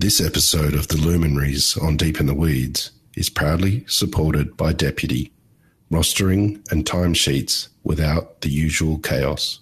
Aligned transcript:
This 0.00 0.24
episode 0.24 0.74
of 0.74 0.86
The 0.86 0.96
Luminaries 0.96 1.76
on 1.76 1.96
Deep 1.96 2.20
in 2.20 2.26
the 2.26 2.34
Weeds 2.34 2.92
is 3.16 3.28
proudly 3.28 3.84
supported 3.88 4.56
by 4.56 4.72
Deputy, 4.72 5.32
rostering 5.90 6.64
and 6.70 6.84
timesheets 6.84 7.66
without 7.82 8.42
the 8.42 8.48
usual 8.48 8.98
chaos. 8.98 9.58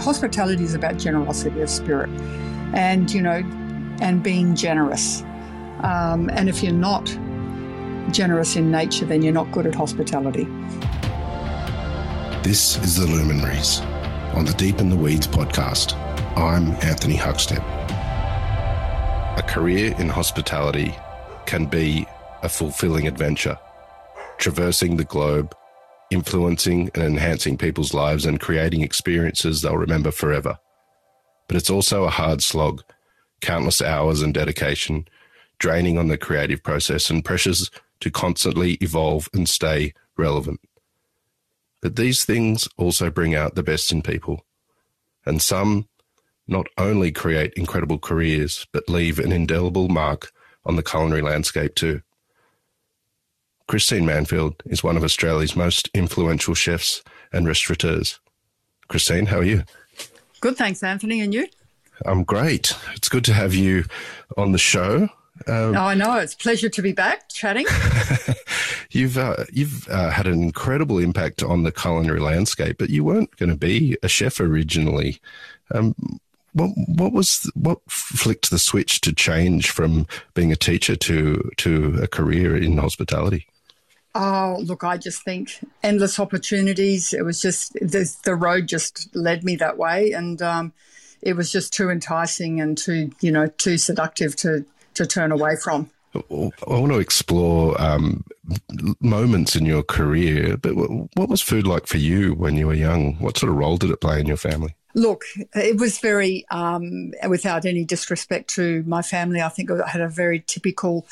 Hospitality 0.00 0.64
is 0.64 0.74
about 0.74 0.98
generosity 0.98 1.60
of 1.60 1.70
spirit 1.70 2.10
and, 2.74 3.08
you 3.12 3.22
know, 3.22 3.44
and 4.00 4.24
being 4.24 4.56
generous. 4.56 5.22
Um, 5.84 6.28
and 6.32 6.48
if 6.48 6.60
you're 6.60 6.72
not 6.72 7.06
generous 8.10 8.56
in 8.56 8.72
nature, 8.72 9.04
then 9.04 9.22
you're 9.22 9.32
not 9.32 9.52
good 9.52 9.68
at 9.68 9.74
hospitality. 9.76 10.48
This 12.42 12.76
is 12.78 12.96
The 12.96 13.06
Luminaries 13.06 13.82
on 14.34 14.44
the 14.46 14.54
Deep 14.54 14.80
in 14.80 14.90
the 14.90 14.96
Weeds 14.96 15.28
podcast. 15.28 15.94
I'm 16.36 16.72
Anthony 16.84 17.16
Huckstep. 17.16 17.64
A 19.36 19.42
career 19.42 19.94
in 19.98 20.08
hospitality 20.08 20.96
can 21.44 21.66
be 21.66 22.06
a 22.42 22.48
fulfilling 22.48 23.06
adventure, 23.06 23.58
traversing 24.38 24.96
the 24.96 25.04
globe, 25.04 25.54
influencing 26.10 26.90
and 26.94 27.02
enhancing 27.02 27.58
people's 27.58 27.92
lives 27.92 28.24
and 28.24 28.40
creating 28.40 28.80
experiences 28.80 29.60
they'll 29.60 29.76
remember 29.76 30.10
forever. 30.10 30.58
But 31.48 31.58
it's 31.58 31.68
also 31.68 32.04
a 32.04 32.10
hard 32.10 32.42
slog, 32.42 32.82
countless 33.42 33.82
hours 33.82 34.22
and 34.22 34.32
dedication, 34.32 35.06
draining 35.58 35.98
on 35.98 36.08
the 36.08 36.16
creative 36.16 36.62
process 36.62 37.10
and 37.10 37.24
pressures 37.24 37.70
to 38.00 38.10
constantly 38.10 38.78
evolve 38.80 39.28
and 39.34 39.46
stay 39.46 39.92
relevant. 40.16 40.60
But 41.82 41.96
these 41.96 42.24
things 42.24 42.68
also 42.78 43.10
bring 43.10 43.34
out 43.34 43.54
the 43.54 43.62
best 43.62 43.92
in 43.92 44.00
people. 44.00 44.46
And 45.26 45.42
some 45.42 45.88
not 46.48 46.66
only 46.78 47.10
create 47.10 47.52
incredible 47.54 47.98
careers, 47.98 48.66
but 48.72 48.88
leave 48.88 49.18
an 49.18 49.32
indelible 49.32 49.88
mark 49.88 50.32
on 50.64 50.76
the 50.76 50.82
culinary 50.82 51.22
landscape 51.22 51.74
too. 51.74 52.02
Christine 53.68 54.04
Manfield 54.04 54.54
is 54.66 54.84
one 54.84 54.96
of 54.96 55.02
Australia's 55.02 55.56
most 55.56 55.90
influential 55.92 56.54
chefs 56.54 57.02
and 57.32 57.46
restaurateurs. 57.46 58.20
Christine, 58.88 59.26
how 59.26 59.38
are 59.38 59.44
you? 59.44 59.64
Good, 60.40 60.56
thanks, 60.56 60.82
Anthony. 60.82 61.20
And 61.20 61.34
you? 61.34 61.48
I'm 62.04 62.22
great. 62.22 62.74
It's 62.94 63.08
good 63.08 63.24
to 63.24 63.32
have 63.32 63.54
you 63.54 63.84
on 64.36 64.52
the 64.52 64.58
show. 64.58 65.08
Um, 65.48 65.76
oh, 65.76 65.86
I 65.86 65.94
know. 65.94 66.16
It's 66.18 66.34
a 66.34 66.38
pleasure 66.38 66.68
to 66.68 66.82
be 66.82 66.92
back 66.92 67.28
chatting. 67.28 67.66
you've 68.90 69.18
uh, 69.18 69.44
you've 69.52 69.88
uh, 69.88 70.10
had 70.10 70.26
an 70.26 70.42
incredible 70.42 70.98
impact 70.98 71.42
on 71.42 71.62
the 71.62 71.72
culinary 71.72 72.20
landscape, 72.20 72.76
but 72.78 72.90
you 72.90 73.04
weren't 73.04 73.34
going 73.36 73.50
to 73.50 73.56
be 73.56 73.96
a 74.02 74.08
chef 74.08 74.40
originally. 74.40 75.20
Um, 75.74 75.94
what 76.56 76.70
what 76.88 77.12
was 77.12 77.50
what 77.54 77.78
flicked 77.88 78.50
the 78.50 78.58
switch 78.58 79.00
to 79.02 79.12
change 79.12 79.70
from 79.70 80.06
being 80.34 80.50
a 80.50 80.56
teacher 80.56 80.96
to 80.96 81.50
to 81.58 81.98
a 82.02 82.08
career 82.08 82.56
in 82.56 82.78
hospitality? 82.78 83.46
Oh, 84.14 84.56
look, 84.62 84.82
I 84.82 84.96
just 84.96 85.22
think 85.22 85.58
endless 85.82 86.18
opportunities. 86.18 87.12
It 87.12 87.22
was 87.22 87.42
just 87.42 87.74
the, 87.74 88.10
the 88.24 88.34
road 88.34 88.66
just 88.66 89.14
led 89.14 89.44
me 89.44 89.56
that 89.56 89.76
way, 89.76 90.12
and 90.12 90.40
um, 90.40 90.72
it 91.20 91.34
was 91.34 91.52
just 91.52 91.74
too 91.74 91.90
enticing 91.90 92.60
and 92.60 92.78
too 92.78 93.10
you 93.20 93.30
know 93.30 93.46
too 93.46 93.76
seductive 93.76 94.34
to 94.36 94.64
to 94.94 95.06
turn 95.06 95.32
away 95.32 95.56
from. 95.56 95.90
I 96.14 96.78
want 96.80 96.92
to 96.92 96.98
explore 96.98 97.78
um, 97.78 98.24
moments 99.00 99.54
in 99.54 99.66
your 99.66 99.82
career, 99.82 100.56
but 100.56 100.74
what 100.74 101.28
was 101.28 101.42
food 101.42 101.66
like 101.66 101.86
for 101.86 101.98
you 101.98 102.32
when 102.32 102.56
you 102.56 102.68
were 102.68 102.74
young? 102.74 103.16
What 103.16 103.36
sort 103.36 103.52
of 103.52 103.58
role 103.58 103.76
did 103.76 103.90
it 103.90 104.00
play 104.00 104.18
in 104.20 104.26
your 104.26 104.38
family? 104.38 104.74
Look, 104.96 105.24
it 105.54 105.78
was 105.78 105.98
very, 105.98 106.46
um, 106.50 107.12
without 107.28 107.66
any 107.66 107.84
disrespect 107.84 108.48
to 108.54 108.82
my 108.86 109.02
family, 109.02 109.42
I 109.42 109.50
think 109.50 109.70
I 109.70 109.86
had 109.86 110.00
a 110.00 110.08
very 110.08 110.42
typical 110.46 111.06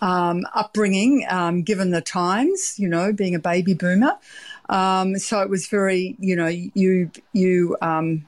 um, 0.00 0.44
upbringing, 0.52 1.24
um, 1.30 1.62
given 1.62 1.90
the 1.92 2.00
times, 2.00 2.74
you 2.76 2.88
know, 2.88 3.12
being 3.12 3.36
a 3.36 3.38
baby 3.38 3.72
boomer. 3.72 4.18
Um, 4.68 5.16
so 5.16 5.40
it 5.42 5.48
was 5.48 5.68
very, 5.68 6.16
you 6.18 6.34
know, 6.34 6.48
you, 6.48 7.12
you, 7.32 7.76
um, 7.80 8.26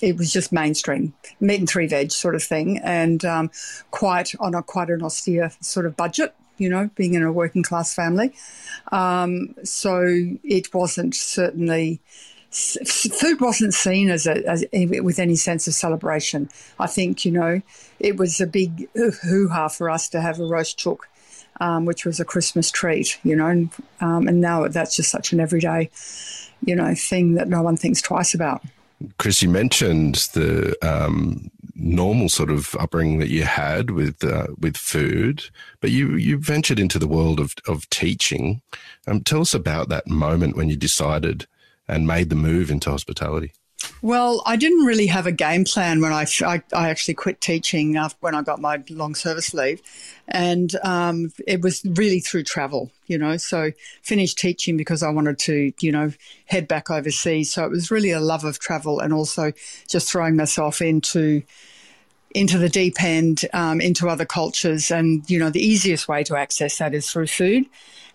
it 0.00 0.16
was 0.16 0.32
just 0.32 0.52
mainstream 0.52 1.14
meat 1.40 1.58
and 1.58 1.68
three 1.68 1.88
veg 1.88 2.12
sort 2.12 2.36
of 2.36 2.42
thing, 2.42 2.78
and 2.78 3.24
um, 3.24 3.50
quite 3.90 4.34
on 4.38 4.54
a 4.54 4.62
quite 4.62 4.90
an 4.90 5.02
austere 5.02 5.50
sort 5.60 5.86
of 5.86 5.96
budget. 5.96 6.34
You 6.58 6.68
know, 6.68 6.90
being 6.94 7.14
in 7.14 7.24
a 7.24 7.32
working 7.32 7.64
class 7.64 7.92
family, 7.94 8.32
um, 8.92 9.56
so 9.64 10.04
it 10.44 10.72
wasn't 10.72 11.16
certainly 11.16 12.00
food 12.54 13.40
wasn't 13.40 13.74
seen 13.74 14.10
as, 14.10 14.26
a, 14.26 14.48
as 14.48 14.64
with 14.72 15.18
any 15.18 15.34
sense 15.34 15.66
of 15.66 15.74
celebration. 15.74 16.48
I 16.78 16.86
think 16.86 17.24
you 17.24 17.32
know 17.32 17.60
it 17.98 18.16
was 18.16 18.40
a 18.40 18.46
big 18.46 18.88
hoo 18.94 19.48
ha 19.48 19.68
for 19.68 19.90
us 19.90 20.08
to 20.10 20.20
have 20.20 20.38
a 20.38 20.44
roast 20.44 20.78
chook, 20.78 21.08
um, 21.60 21.84
which 21.84 22.04
was 22.04 22.20
a 22.20 22.24
Christmas 22.24 22.70
treat. 22.70 23.18
You 23.24 23.34
know, 23.36 23.46
and, 23.46 23.70
um, 24.00 24.28
and 24.28 24.40
now 24.40 24.68
that's 24.68 24.94
just 24.94 25.10
such 25.10 25.32
an 25.32 25.40
everyday, 25.40 25.90
you 26.64 26.76
know, 26.76 26.94
thing 26.94 27.34
that 27.34 27.48
no 27.48 27.62
one 27.62 27.76
thinks 27.76 28.00
twice 28.00 28.34
about. 28.34 28.62
Chris, 29.18 29.42
you 29.42 29.48
mentioned 29.48 30.14
the 30.32 30.76
um, 30.80 31.50
normal 31.74 32.28
sort 32.28 32.50
of 32.50 32.76
upbringing 32.76 33.18
that 33.18 33.30
you 33.30 33.42
had 33.42 33.90
with 33.90 34.22
uh, 34.22 34.46
with 34.58 34.76
food, 34.76 35.44
but 35.80 35.90
you 35.90 36.14
you 36.14 36.38
ventured 36.38 36.78
into 36.78 37.00
the 37.00 37.08
world 37.08 37.40
of 37.40 37.54
of 37.66 37.90
teaching. 37.90 38.62
Um, 39.08 39.22
tell 39.22 39.40
us 39.40 39.54
about 39.54 39.88
that 39.88 40.06
moment 40.06 40.56
when 40.56 40.68
you 40.68 40.76
decided 40.76 41.48
and 41.88 42.06
made 42.06 42.30
the 42.30 42.36
move 42.36 42.70
into 42.70 42.90
hospitality? 42.90 43.52
Well, 44.02 44.42
I 44.44 44.56
didn't 44.56 44.84
really 44.84 45.06
have 45.06 45.26
a 45.26 45.32
game 45.32 45.64
plan 45.64 46.00
when 46.00 46.12
I, 46.12 46.26
I, 46.42 46.62
I 46.72 46.90
actually 46.90 47.14
quit 47.14 47.40
teaching 47.40 47.96
when 48.20 48.34
I 48.34 48.42
got 48.42 48.60
my 48.60 48.82
long 48.90 49.14
service 49.14 49.54
leave. 49.54 49.80
And 50.28 50.74
um, 50.84 51.32
it 51.46 51.62
was 51.62 51.82
really 51.84 52.20
through 52.20 52.44
travel, 52.44 52.90
you 53.06 53.18
know. 53.18 53.36
So 53.36 53.72
finished 54.02 54.38
teaching 54.38 54.76
because 54.76 55.02
I 55.02 55.10
wanted 55.10 55.38
to, 55.40 55.72
you 55.80 55.92
know, 55.92 56.12
head 56.46 56.68
back 56.68 56.90
overseas. 56.90 57.52
So 57.52 57.64
it 57.64 57.70
was 57.70 57.90
really 57.90 58.10
a 58.10 58.20
love 58.20 58.44
of 58.44 58.58
travel 58.58 59.00
and 59.00 59.12
also 59.12 59.52
just 59.88 60.10
throwing 60.10 60.36
myself 60.36 60.82
into 60.82 61.42
into 62.34 62.58
the 62.58 62.68
deep 62.68 63.02
end, 63.02 63.42
um, 63.52 63.80
into 63.80 64.08
other 64.08 64.26
cultures. 64.26 64.90
And, 64.90 65.28
you 65.30 65.38
know, 65.38 65.50
the 65.50 65.64
easiest 65.64 66.08
way 66.08 66.24
to 66.24 66.36
access 66.36 66.78
that 66.78 66.92
is 66.92 67.08
through 67.08 67.28
food. 67.28 67.64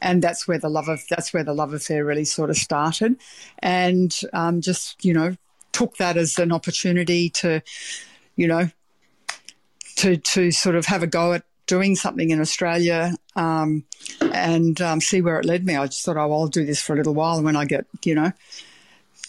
And 0.01 0.21
that's 0.21 0.47
where 0.47 0.59
the 0.59 0.69
love 0.69 0.87
of, 0.89 1.01
that's 1.09 1.33
where 1.33 1.43
the 1.43 1.53
love 1.53 1.73
affair 1.73 2.05
really 2.05 2.25
sort 2.25 2.49
of 2.49 2.57
started. 2.57 3.15
And 3.59 4.17
um, 4.33 4.61
just, 4.61 5.03
you 5.03 5.13
know, 5.13 5.35
took 5.71 5.97
that 5.97 6.17
as 6.17 6.37
an 6.37 6.51
opportunity 6.51 7.29
to, 7.29 7.61
you 8.35 8.47
know, 8.47 8.69
to, 9.97 10.17
to 10.17 10.51
sort 10.51 10.75
of 10.75 10.85
have 10.85 11.03
a 11.03 11.07
go 11.07 11.33
at 11.33 11.43
doing 11.65 11.95
something 11.95 12.31
in 12.31 12.41
Australia 12.41 13.13
um, 13.35 13.83
and 14.33 14.81
um, 14.81 14.99
see 14.99 15.21
where 15.21 15.39
it 15.39 15.45
led 15.45 15.65
me. 15.65 15.75
I 15.75 15.85
just 15.85 16.03
thought, 16.03 16.17
oh, 16.17 16.31
I'll 16.31 16.47
do 16.47 16.65
this 16.65 16.81
for 16.81 16.93
a 16.93 16.97
little 16.97 17.13
while. 17.13 17.35
And 17.35 17.45
when 17.45 17.55
I 17.55 17.65
get, 17.65 17.85
you 18.03 18.15
know, 18.15 18.31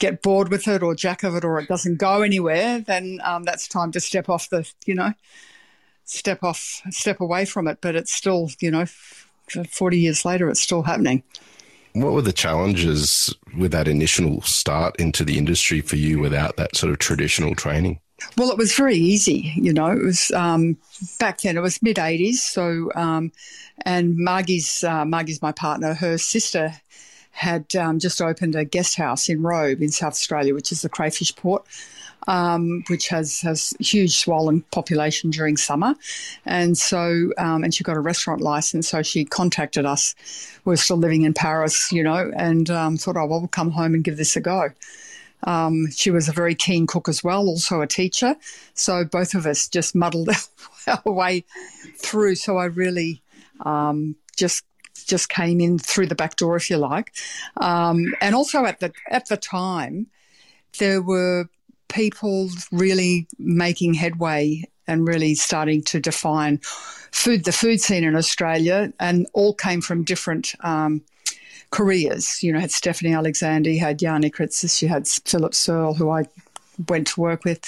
get 0.00 0.22
bored 0.22 0.48
with 0.48 0.66
it 0.66 0.82
or 0.82 0.94
jack 0.94 1.22
of 1.22 1.36
it 1.36 1.44
or 1.44 1.60
it 1.60 1.68
doesn't 1.68 1.98
go 1.98 2.22
anywhere, 2.22 2.80
then 2.80 3.20
um, 3.22 3.44
that's 3.44 3.68
time 3.68 3.92
to 3.92 4.00
step 4.00 4.28
off 4.28 4.50
the, 4.50 4.68
you 4.86 4.94
know, 4.94 5.12
step 6.04 6.42
off, 6.42 6.82
step 6.90 7.20
away 7.20 7.44
from 7.44 7.68
it. 7.68 7.78
But 7.80 7.94
it's 7.94 8.12
still, 8.12 8.50
you 8.58 8.70
know, 8.72 8.86
40 8.86 9.98
years 9.98 10.24
later, 10.24 10.48
it's 10.48 10.60
still 10.60 10.82
happening. 10.82 11.22
What 11.92 12.12
were 12.12 12.22
the 12.22 12.32
challenges 12.32 13.34
with 13.56 13.72
that 13.72 13.88
initial 13.88 14.42
start 14.42 14.96
into 14.98 15.24
the 15.24 15.38
industry 15.38 15.80
for 15.80 15.96
you 15.96 16.18
without 16.18 16.56
that 16.56 16.76
sort 16.76 16.92
of 16.92 16.98
traditional 16.98 17.54
training? 17.54 18.00
Well, 18.36 18.50
it 18.50 18.58
was 18.58 18.74
very 18.74 18.96
easy, 18.96 19.52
you 19.56 19.72
know. 19.72 19.90
It 19.90 20.02
was 20.02 20.30
um, 20.32 20.76
back 21.18 21.40
then. 21.40 21.56
It 21.56 21.60
was 21.60 21.82
mid 21.82 21.96
'80s, 21.96 22.34
so 22.34 22.90
um, 22.94 23.32
and 23.86 24.14
Margie's 24.16 24.84
uh, 24.84 25.06
Margie's 25.06 25.40
my 25.40 25.52
partner. 25.52 25.94
Her 25.94 26.18
sister 26.18 26.74
had 27.30 27.74
um, 27.76 27.98
just 27.98 28.20
opened 28.20 28.54
a 28.54 28.64
guest 28.64 28.96
house 28.96 29.28
in 29.28 29.42
Robe 29.42 29.82
in 29.82 29.90
South 29.90 30.12
Australia, 30.12 30.54
which 30.54 30.72
is 30.72 30.82
the 30.82 30.88
crayfish 30.88 31.34
port, 31.36 31.64
um, 32.28 32.84
which 32.88 33.08
has 33.08 33.40
has 33.40 33.72
huge 33.80 34.16
swollen 34.16 34.62
population 34.72 35.30
during 35.30 35.56
summer, 35.56 35.94
and 36.44 36.76
so 36.76 37.30
um, 37.38 37.64
and 37.64 37.74
she 37.74 37.84
got 37.84 37.96
a 37.96 38.00
restaurant 38.00 38.40
license, 38.40 38.88
so 38.88 39.02
she 39.02 39.24
contacted 39.24 39.86
us. 39.86 40.14
We 40.64 40.74
are 40.74 40.76
still 40.76 40.98
living 40.98 41.22
in 41.22 41.34
Paris, 41.34 41.90
you 41.92 42.02
know, 42.02 42.30
and 42.36 42.68
um, 42.70 42.96
thought, 42.96 43.16
oh 43.16 43.26
well, 43.26 43.40
we'll 43.40 43.48
come 43.48 43.70
home 43.70 43.94
and 43.94 44.04
give 44.04 44.16
this 44.16 44.36
a 44.36 44.40
go. 44.40 44.70
Um, 45.44 45.90
she 45.90 46.10
was 46.10 46.28
a 46.28 46.32
very 46.32 46.54
keen 46.54 46.86
cook 46.86 47.08
as 47.08 47.24
well, 47.24 47.46
also 47.46 47.80
a 47.80 47.86
teacher. 47.86 48.36
So 48.74 49.04
both 49.04 49.34
of 49.34 49.46
us 49.46 49.68
just 49.68 49.94
muddled 49.94 50.28
our 50.86 51.12
way 51.12 51.44
through. 51.96 52.34
So 52.34 52.58
I 52.58 52.66
really 52.66 53.22
um, 53.64 54.16
just 54.36 54.64
just 55.10 55.28
came 55.28 55.60
in 55.60 55.78
through 55.78 56.06
the 56.06 56.14
back 56.14 56.36
door, 56.36 56.56
if 56.56 56.70
you 56.70 56.78
like. 56.78 57.12
Um, 57.58 58.14
and 58.20 58.34
also 58.34 58.64
at 58.64 58.80
the 58.80 58.92
at 59.10 59.28
the 59.28 59.36
time, 59.36 60.06
there 60.78 61.02
were 61.02 61.48
people 61.88 62.48
really 62.72 63.26
making 63.38 63.94
headway 63.94 64.64
and 64.86 65.06
really 65.06 65.34
starting 65.34 65.82
to 65.82 66.00
define 66.00 66.58
food, 67.12 67.44
the 67.44 67.52
food 67.52 67.80
scene 67.80 68.04
in 68.04 68.16
Australia, 68.16 68.92
and 68.98 69.26
all 69.34 69.54
came 69.54 69.80
from 69.80 70.04
different 70.04 70.54
um, 70.60 71.02
careers. 71.70 72.42
You 72.42 72.52
know, 72.52 72.60
had 72.60 72.70
Stephanie 72.70 73.12
Alexander, 73.12 73.72
had 73.74 73.98
Janni 73.98 74.30
Kyritsis, 74.30 74.76
she 74.78 74.86
had 74.86 75.06
Philip 75.06 75.54
Searle, 75.54 75.94
who 75.94 76.10
I 76.10 76.24
went 76.88 77.08
to 77.08 77.20
work 77.20 77.44
with, 77.44 77.62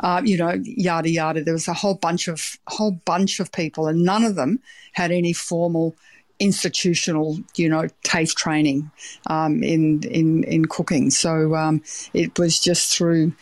uh, 0.00 0.20
you 0.24 0.36
know, 0.36 0.58
yada 0.64 1.08
yada. 1.08 1.42
There 1.42 1.54
was 1.54 1.68
a 1.68 1.74
whole 1.74 1.94
bunch 1.94 2.28
of 2.28 2.56
whole 2.66 2.92
bunch 2.92 3.40
of 3.40 3.52
people, 3.52 3.86
and 3.86 4.02
none 4.02 4.24
of 4.24 4.34
them 4.34 4.60
had 4.92 5.10
any 5.10 5.32
formal 5.32 5.94
institutional, 6.40 7.38
you 7.54 7.68
know, 7.68 7.86
taste 8.02 8.36
training 8.36 8.90
um, 9.28 9.62
in 9.62 10.02
in 10.04 10.42
in 10.44 10.64
cooking. 10.64 11.10
So 11.10 11.54
um, 11.54 11.82
it 12.14 12.38
was 12.38 12.58
just 12.58 12.96
through 12.96 13.32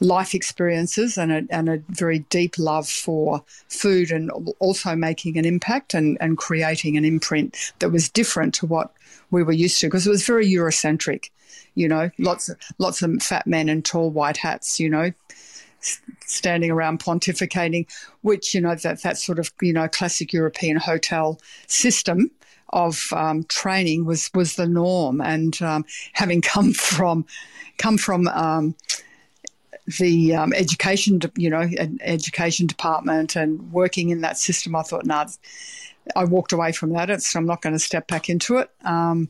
life 0.00 0.34
experiences 0.34 1.16
and 1.18 1.32
a, 1.32 1.42
and 1.50 1.68
a 1.68 1.82
very 1.88 2.20
deep 2.30 2.58
love 2.58 2.88
for 2.88 3.42
food 3.68 4.10
and 4.10 4.30
also 4.58 4.94
making 4.96 5.38
an 5.38 5.44
impact 5.44 5.94
and, 5.94 6.18
and 6.20 6.36
creating 6.36 6.96
an 6.96 7.04
imprint 7.04 7.72
that 7.78 7.90
was 7.90 8.08
different 8.08 8.54
to 8.54 8.66
what 8.66 8.92
we 9.30 9.42
were 9.42 9.52
used 9.52 9.80
to 9.80 9.86
because 9.86 10.06
it 10.06 10.10
was 10.10 10.26
very 10.26 10.46
Eurocentric, 10.46 11.30
you 11.74 11.88
know, 11.88 12.10
lots 12.18 12.48
of, 12.48 12.56
lots 12.78 13.02
of 13.02 13.22
fat 13.22 13.46
men 13.46 13.68
and 13.68 13.84
tall 13.84 14.10
white 14.10 14.36
hats, 14.36 14.80
you 14.80 14.90
know, 14.90 15.12
standing 16.26 16.70
around 16.70 16.98
pontificating, 16.98 17.86
which, 18.22 18.54
you 18.54 18.60
know, 18.60 18.74
that, 18.74 19.02
that 19.02 19.16
sort 19.16 19.38
of, 19.38 19.52
you 19.60 19.72
know, 19.72 19.86
classic 19.88 20.32
European 20.32 20.76
hotel 20.76 21.38
system 21.66 22.30
of 22.74 23.08
um, 23.12 23.44
training 23.44 24.04
was, 24.04 24.30
was 24.34 24.56
the 24.56 24.66
norm. 24.66 25.22
And 25.22 25.60
um, 25.62 25.86
having 26.12 26.42
come 26.42 26.72
from, 26.74 27.24
come 27.78 27.96
from, 27.96 28.28
um, 28.28 28.74
the 29.98 30.34
um, 30.34 30.52
education, 30.54 31.20
you 31.36 31.50
know, 31.50 31.68
education 32.00 32.66
department 32.66 33.36
and 33.36 33.70
working 33.72 34.08
in 34.10 34.22
that 34.22 34.38
system, 34.38 34.74
I 34.74 34.82
thought, 34.82 35.04
nah, 35.04 35.26
I 36.16 36.24
walked 36.24 36.52
away 36.52 36.72
from 36.72 36.90
that. 36.92 37.22
So 37.22 37.38
I'm 37.38 37.46
not 37.46 37.62
going 37.62 37.74
to 37.74 37.78
step 37.78 38.06
back 38.08 38.28
into 38.28 38.58
it 38.58 38.70
um, 38.84 39.28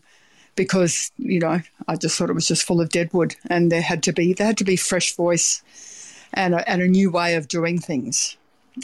because, 0.57 1.11
you 1.19 1.41
know, 1.41 1.61
I 1.89 1.97
just 1.97 2.17
thought 2.17 2.31
it 2.31 2.35
was 2.35 2.49
just 2.49 2.65
full 2.65 2.81
of 2.81 2.91
deadwood, 2.91 3.35
and 3.51 3.71
there 3.71 3.83
had 3.83 4.03
to 4.05 4.13
be 4.13 4.33
there 4.33 4.47
had 4.47 4.59
to 4.59 4.65
be 4.65 4.77
fresh 4.77 5.15
voice 5.15 5.63
and 6.33 6.55
a, 6.55 6.69
and 6.69 6.83
a 6.83 6.89
new 6.89 7.11
way 7.11 7.35
of 7.35 7.49
doing 7.49 7.79
things. 7.79 8.37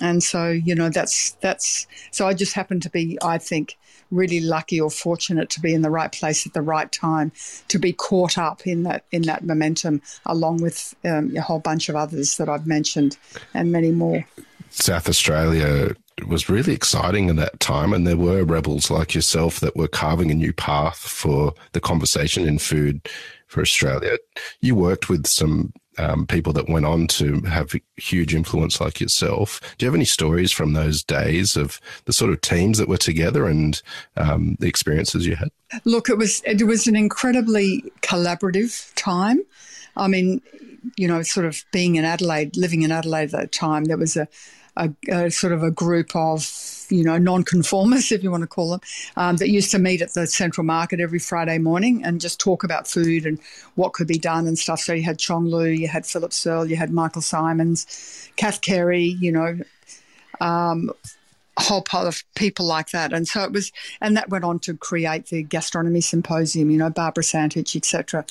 And 0.03 0.23
so, 0.23 0.51
you 0.51 0.75
know, 0.75 0.89
that's 0.89 1.33
that's 1.41 1.87
so 2.11 2.27
I 2.27 2.35
just 2.35 2.55
happened 2.55 2.83
to 2.83 2.91
be, 2.91 3.19
I 3.23 3.39
think, 3.39 3.77
really 4.11 4.41
lucky 4.41 4.81
or 4.81 4.91
fortunate 4.91 5.51
to 5.51 5.61
be 5.61 5.75
in 5.75 5.83
the 5.83 5.91
right 5.91 6.13
place 6.13 6.47
at 6.47 6.53
the 6.53 6.63
right 6.63 6.91
time, 6.91 7.33
to 7.69 7.79
be 7.79 7.93
caught 7.93 8.39
up 8.39 8.67
in 8.67 8.83
that 8.85 9.05
in 9.11 9.23
that 9.23 9.45
momentum, 9.45 10.03
along 10.27 10.63
with 10.63 10.95
um, 11.05 11.37
a 11.37 11.41
whole 11.41 11.61
bunch 11.61 11.89
of 11.89 11.97
others 11.97 12.37
that 12.37 12.49
I've 12.49 12.67
mentioned, 12.67 13.17
and 13.55 13.73
many 13.73 13.91
more. 13.91 14.25
South 14.71 15.09
Australia 15.09 15.95
was 16.27 16.49
really 16.49 16.75
exciting 16.75 17.29
in 17.29 17.37
that 17.37 17.59
time, 17.61 17.93
and 17.93 18.07
there 18.07 18.17
were 18.17 18.45
rebels 18.45 18.91
like 18.91 19.15
yourself 19.15 19.61
that 19.61 19.77
were 19.77 19.89
carving 19.89 20.31
a 20.31 20.35
new 20.35 20.53
path 20.53 20.99
for 20.99 21.55
the 21.73 21.81
conversation 21.81 22.47
in 22.47 22.59
food 22.59 23.09
for 23.47 23.61
Australia. 23.61 24.17
You 24.61 24.75
worked 24.75 25.09
with 25.09 25.27
some 25.27 25.73
um, 25.99 26.27
people 26.27 26.53
that 26.55 26.69
went 26.69 26.87
on 26.87 27.07
to 27.09 27.41
have 27.43 27.75
huge 27.97 28.35
influence 28.35 28.81
like 28.81 29.01
yourself. 29.01 29.61
Do 29.77 29.85
you 29.85 29.89
have 29.89 29.95
any 29.95 30.05
stories 30.05 30.53
from 30.53 30.73
those 30.73 31.03
days 31.03 31.57
of 31.57 31.81
the 32.05 32.13
sort 32.13 32.31
of 32.31 32.41
teams 32.41 32.79
that 32.79 32.89
were 32.89 32.97
together 32.97 33.47
and 33.47 33.81
um, 34.17 34.57
the 34.61 34.69
experiences 34.69 35.27
you 35.27 35.37
had? 35.37 35.49
Look, 35.85 36.09
it 36.09 36.19
was 36.19 36.43
it 36.45 36.63
was 36.65 36.87
an 36.87 36.97
incredibly 36.97 37.85
collaborative 38.03 38.93
time. 38.95 39.41
I 39.97 40.09
mean, 40.09 40.41
you 40.97 41.09
know, 41.09 41.23
sort 41.23 41.47
of 41.47 41.65
being 41.73 41.97
in 41.97 42.05
Adelaide, 42.05 42.57
living 42.57 42.83
in 42.83 42.93
Adelaide 42.93 43.25
at 43.25 43.31
that 43.33 43.53
time, 43.53 43.85
there 43.85 43.97
was 43.97 44.17
a 44.17 44.29
a, 44.81 44.91
a, 45.09 45.31
sort 45.31 45.53
of 45.53 45.63
a 45.63 45.71
group 45.71 46.15
of, 46.15 46.87
you 46.89 47.05
know, 47.05 47.19
nonconformists, 47.19 48.11
if 48.13 48.23
you 48.23 48.31
want 48.31 48.43
to 48.43 48.47
call 48.47 48.71
them, 48.71 48.81
um, 49.17 49.37
that 49.37 49.51
used 49.51 49.71
to 49.73 49.79
meet 49.79 50.03
at 50.03 50.15
the 50.15 50.27
Central 50.27 50.65
Market 50.65 51.01
every 51.01 51.19
Friday 51.19 51.59
morning 51.59 52.05
and 52.05 52.21
just 52.21 52.41
talk 52.41 52.65
about 52.65 52.89
food 52.89 53.27
and 53.27 53.39
what 53.75 53.93
could 53.93 54.09
be 54.09 54.19
done 54.19 54.47
and 54.47 54.59
stuff. 54.59 54.81
So 54.81 54.93
you 54.93 55.03
had 55.03 55.19
Cheong 55.19 55.47
Liew, 55.47 55.79
you 55.79 55.89
had 55.89 56.07
Philip 56.07 56.33
Searle, 56.33 56.67
you 56.67 56.77
had 56.77 56.91
Michael 56.91 57.23
Symons, 57.23 58.31
Cath 58.37 58.61
Kerry, 58.61 59.17
you 59.21 59.33
know, 59.33 59.59
um, 60.41 60.91
whole 61.61 61.83
pile 61.83 62.07
of 62.07 62.23
people 62.35 62.67
like 62.67 62.91
that. 62.91 63.13
And 63.13 63.27
so 63.27 63.43
it 63.45 63.53
was, 63.53 63.73
and 64.01 64.17
that 64.17 64.29
went 64.29 64.45
on 64.45 64.59
to 64.61 64.75
create 64.77 65.27
the 65.27 65.43
gastronomy 65.43 66.01
symposium, 66.01 66.71
you 66.71 66.79
know, 66.79 66.91
Barbara 66.91 67.25
Santich, 67.25 67.77
etc., 67.77 68.25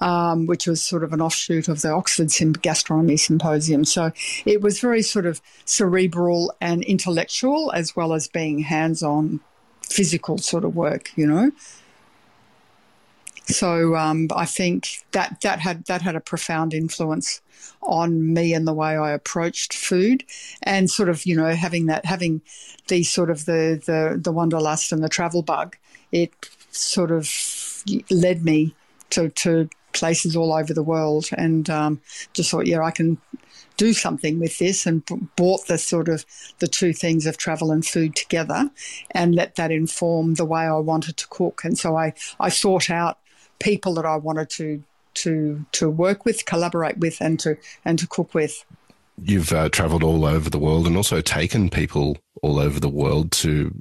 um, 0.00 0.46
which 0.46 0.66
was 0.66 0.82
sort 0.82 1.04
of 1.04 1.12
an 1.12 1.20
offshoot 1.20 1.68
of 1.68 1.82
the 1.82 1.90
Oxford 1.90 2.30
Gastronomy 2.62 3.16
Symposium. 3.16 3.84
So 3.84 4.12
it 4.44 4.60
was 4.60 4.80
very 4.80 5.02
sort 5.02 5.26
of 5.26 5.40
cerebral 5.64 6.54
and 6.60 6.82
intellectual 6.84 7.72
as 7.72 7.94
well 7.94 8.12
as 8.12 8.28
being 8.28 8.60
hands 8.60 9.02
on 9.02 9.40
physical 9.82 10.38
sort 10.38 10.64
of 10.64 10.76
work, 10.76 11.10
you 11.16 11.26
know. 11.26 11.50
So 13.48 13.96
um, 13.96 14.28
I 14.34 14.44
think 14.44 15.04
that 15.12 15.40
that 15.40 15.58
had 15.60 15.86
that 15.86 16.02
had 16.02 16.14
a 16.14 16.20
profound 16.20 16.74
influence 16.74 17.40
on 17.82 18.34
me 18.34 18.52
and 18.52 18.66
the 18.66 18.74
way 18.74 18.96
I 18.96 19.12
approached 19.12 19.72
food, 19.72 20.24
and 20.62 20.90
sort 20.90 21.08
of 21.08 21.24
you 21.24 21.34
know 21.34 21.54
having 21.54 21.86
that 21.86 22.04
having 22.04 22.42
the 22.88 23.02
sort 23.02 23.30
of 23.30 23.46
the 23.46 23.80
the 23.84 24.20
the 24.20 24.32
wanderlust 24.32 24.92
and 24.92 25.02
the 25.02 25.08
travel 25.08 25.42
bug, 25.42 25.76
it 26.12 26.32
sort 26.70 27.10
of 27.10 27.28
led 28.10 28.44
me 28.44 28.74
to 29.10 29.30
to 29.30 29.70
places 29.94 30.36
all 30.36 30.52
over 30.52 30.74
the 30.74 30.82
world, 30.82 31.30
and 31.36 31.70
um, 31.70 32.00
just 32.34 32.50
thought, 32.50 32.66
yeah, 32.66 32.82
I 32.82 32.90
can 32.90 33.16
do 33.78 33.94
something 33.94 34.40
with 34.40 34.58
this 34.58 34.84
and 34.84 35.06
brought 35.36 35.66
the 35.68 35.78
sort 35.78 36.08
of 36.08 36.26
the 36.58 36.66
two 36.66 36.92
things 36.92 37.26
of 37.26 37.38
travel 37.38 37.70
and 37.70 37.86
food 37.86 38.14
together 38.16 38.68
and 39.12 39.36
let 39.36 39.54
that 39.54 39.70
inform 39.70 40.34
the 40.34 40.44
way 40.44 40.62
I 40.62 40.76
wanted 40.78 41.16
to 41.16 41.28
cook. 41.28 41.62
And 41.64 41.78
so 41.78 41.96
I, 41.96 42.12
I 42.40 42.48
sought 42.48 42.90
out 42.90 43.18
people 43.58 43.94
that 43.94 44.06
I 44.06 44.16
wanted 44.16 44.50
to 44.50 44.82
to 45.14 45.64
to 45.72 45.90
work 45.90 46.24
with, 46.24 46.44
collaborate 46.46 46.98
with, 46.98 47.20
and 47.20 47.38
to 47.40 47.56
and 47.84 47.98
to 47.98 48.06
cook 48.06 48.34
with. 48.34 48.64
You've 49.20 49.52
uh, 49.52 49.68
travelled 49.68 50.04
all 50.04 50.24
over 50.24 50.48
the 50.48 50.60
world 50.60 50.86
and 50.86 50.96
also 50.96 51.20
taken 51.20 51.70
people 51.70 52.16
all 52.40 52.60
over 52.60 52.78
the 52.78 52.88
world 52.88 53.32
to 53.32 53.74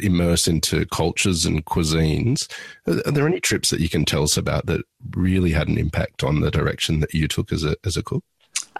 immerse 0.00 0.46
into 0.46 0.86
cultures 0.86 1.44
and 1.44 1.64
cuisines. 1.64 2.48
Are 2.86 3.10
there 3.10 3.26
any 3.26 3.40
trips 3.40 3.70
that 3.70 3.80
you 3.80 3.88
can 3.88 4.04
tell 4.04 4.22
us 4.22 4.36
about 4.36 4.66
that 4.66 4.82
really 5.16 5.50
had 5.50 5.66
an 5.66 5.78
impact 5.78 6.22
on 6.22 6.40
the 6.40 6.50
direction 6.50 7.00
that 7.00 7.12
you 7.12 7.26
took 7.26 7.52
as 7.52 7.64
a 7.64 7.76
as 7.84 7.96
a 7.96 8.02
cook? 8.02 8.24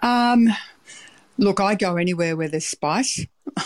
Um, 0.01 0.49
look, 1.37 1.59
I 1.59 1.75
go 1.75 1.97
anywhere 1.97 2.35
where 2.35 2.47
there's 2.47 2.65
spice. 2.65 3.25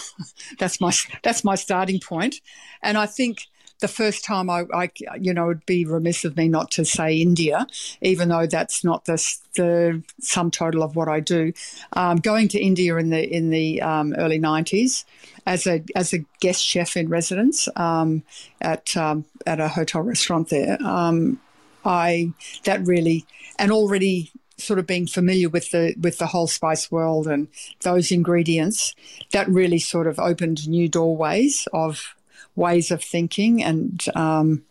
that's 0.60 0.82
my 0.82 0.92
that's 1.24 1.44
my 1.44 1.56
starting 1.56 2.00
point, 2.00 2.42
and 2.82 2.98
I 2.98 3.06
think 3.06 3.46
the 3.80 3.88
first 3.88 4.26
time 4.26 4.50
I, 4.50 4.66
I, 4.74 4.92
you 5.20 5.34
know, 5.34 5.52
it'd 5.52 5.66
be 5.66 5.86
remiss 5.86 6.26
of 6.26 6.36
me 6.36 6.48
not 6.48 6.72
to 6.72 6.86
say 6.86 7.18
India, 7.18 7.66
even 8.02 8.30
though 8.30 8.46
that's 8.46 8.84
not 8.84 9.06
the, 9.06 9.16
the 9.56 10.04
sum 10.20 10.52
total 10.52 10.84
of 10.84 10.96
what 10.96 11.08
I 11.08 11.20
do. 11.20 11.54
Um, 11.94 12.18
going 12.18 12.50
to 12.50 12.60
India 12.60 12.98
in 12.98 13.10
the 13.10 13.24
in 13.24 13.50
the 13.50 13.82
um, 13.82 14.14
early 14.18 14.40
'90s 14.40 15.06
as 15.46 15.66
a 15.66 15.84
as 15.96 16.14
a 16.14 16.20
guest 16.40 16.64
chef 16.64 16.98
in 16.98 17.10
residence 17.10 17.68
um, 17.76 18.24
at 18.62 18.96
um, 18.98 19.26
at 19.46 19.60
a 19.60 19.70
hotel 19.70 20.02
restaurant 20.02 20.50
there, 20.50 20.78
um, 20.84 21.40
I 21.86 22.34
that 22.66 22.86
really 22.86 23.26
and 23.58 23.72
already 23.72 24.32
sort 24.58 24.78
of 24.78 24.86
being 24.86 25.08
familiar 25.08 25.48
with 25.50 25.72
the 25.72 25.96
with 26.00 26.18
the 26.18 26.28
whole 26.28 26.48
spice 26.48 26.92
world 26.92 27.28
and 27.28 27.48
those 27.82 28.12
ingredients 28.12 28.94
that 29.32 29.48
really 29.48 29.80
sort 29.80 30.06
of 30.06 30.20
opened 30.20 30.68
new 30.68 30.90
doorways 30.90 31.68
of 31.72 32.16
ways 32.60 32.92
of 32.92 33.04
thinking, 33.04 33.64
and 33.64 34.06
um, 34.16 34.64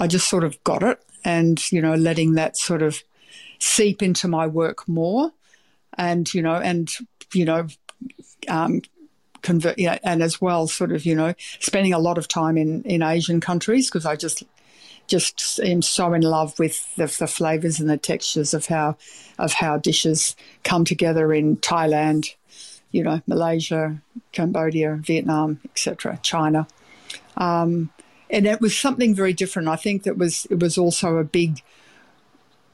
I 0.00 0.06
just 0.06 0.28
sort 0.28 0.44
of 0.44 0.62
got 0.64 0.82
it, 0.82 0.98
and 1.24 1.60
you 1.70 1.80
know, 1.80 1.94
letting 1.94 2.34
that 2.34 2.56
sort 2.56 2.82
of 2.82 3.02
seep 3.58 4.02
into 4.02 4.26
my 4.26 4.46
work 4.46 4.88
more, 4.88 5.30
and 5.96 6.32
you 6.34 6.42
know, 6.42 6.54
and 6.54 6.90
you 7.32 7.44
know, 7.44 7.66
um, 8.48 8.82
convert, 9.42 9.78
yeah, 9.78 9.98
and 10.02 10.22
as 10.22 10.40
well, 10.40 10.66
sort 10.66 10.92
of, 10.92 11.04
you 11.04 11.14
know, 11.14 11.34
spending 11.60 11.92
a 11.92 11.98
lot 11.98 12.18
of 12.18 12.28
time 12.28 12.56
in 12.56 12.82
in 12.82 13.02
Asian 13.02 13.40
countries 13.40 13.88
because 13.88 14.06
I 14.06 14.16
just 14.16 14.44
just 15.08 15.60
am 15.60 15.82
so 15.82 16.14
in 16.14 16.22
love 16.22 16.58
with 16.58 16.94
the, 16.96 17.06
the 17.18 17.26
flavors 17.26 17.80
and 17.80 17.90
the 17.90 17.98
textures 17.98 18.54
of 18.54 18.66
how 18.66 18.96
of 19.38 19.52
how 19.52 19.76
dishes 19.76 20.34
come 20.64 20.84
together 20.84 21.32
in 21.32 21.56
Thailand, 21.58 22.34
you 22.90 23.02
know, 23.02 23.20
Malaysia, 23.26 24.00
Cambodia, 24.32 24.98
Vietnam, 25.02 25.60
etc., 25.64 26.18
China. 26.22 26.66
Um, 27.36 27.90
and 28.30 28.46
it 28.46 28.60
was 28.60 28.78
something 28.78 29.14
very 29.14 29.32
different. 29.32 29.68
I 29.68 29.76
think 29.76 30.04
that 30.04 30.16
was 30.16 30.46
it 30.50 30.58
was 30.58 30.78
also 30.78 31.18
a 31.18 31.24
big 31.24 31.62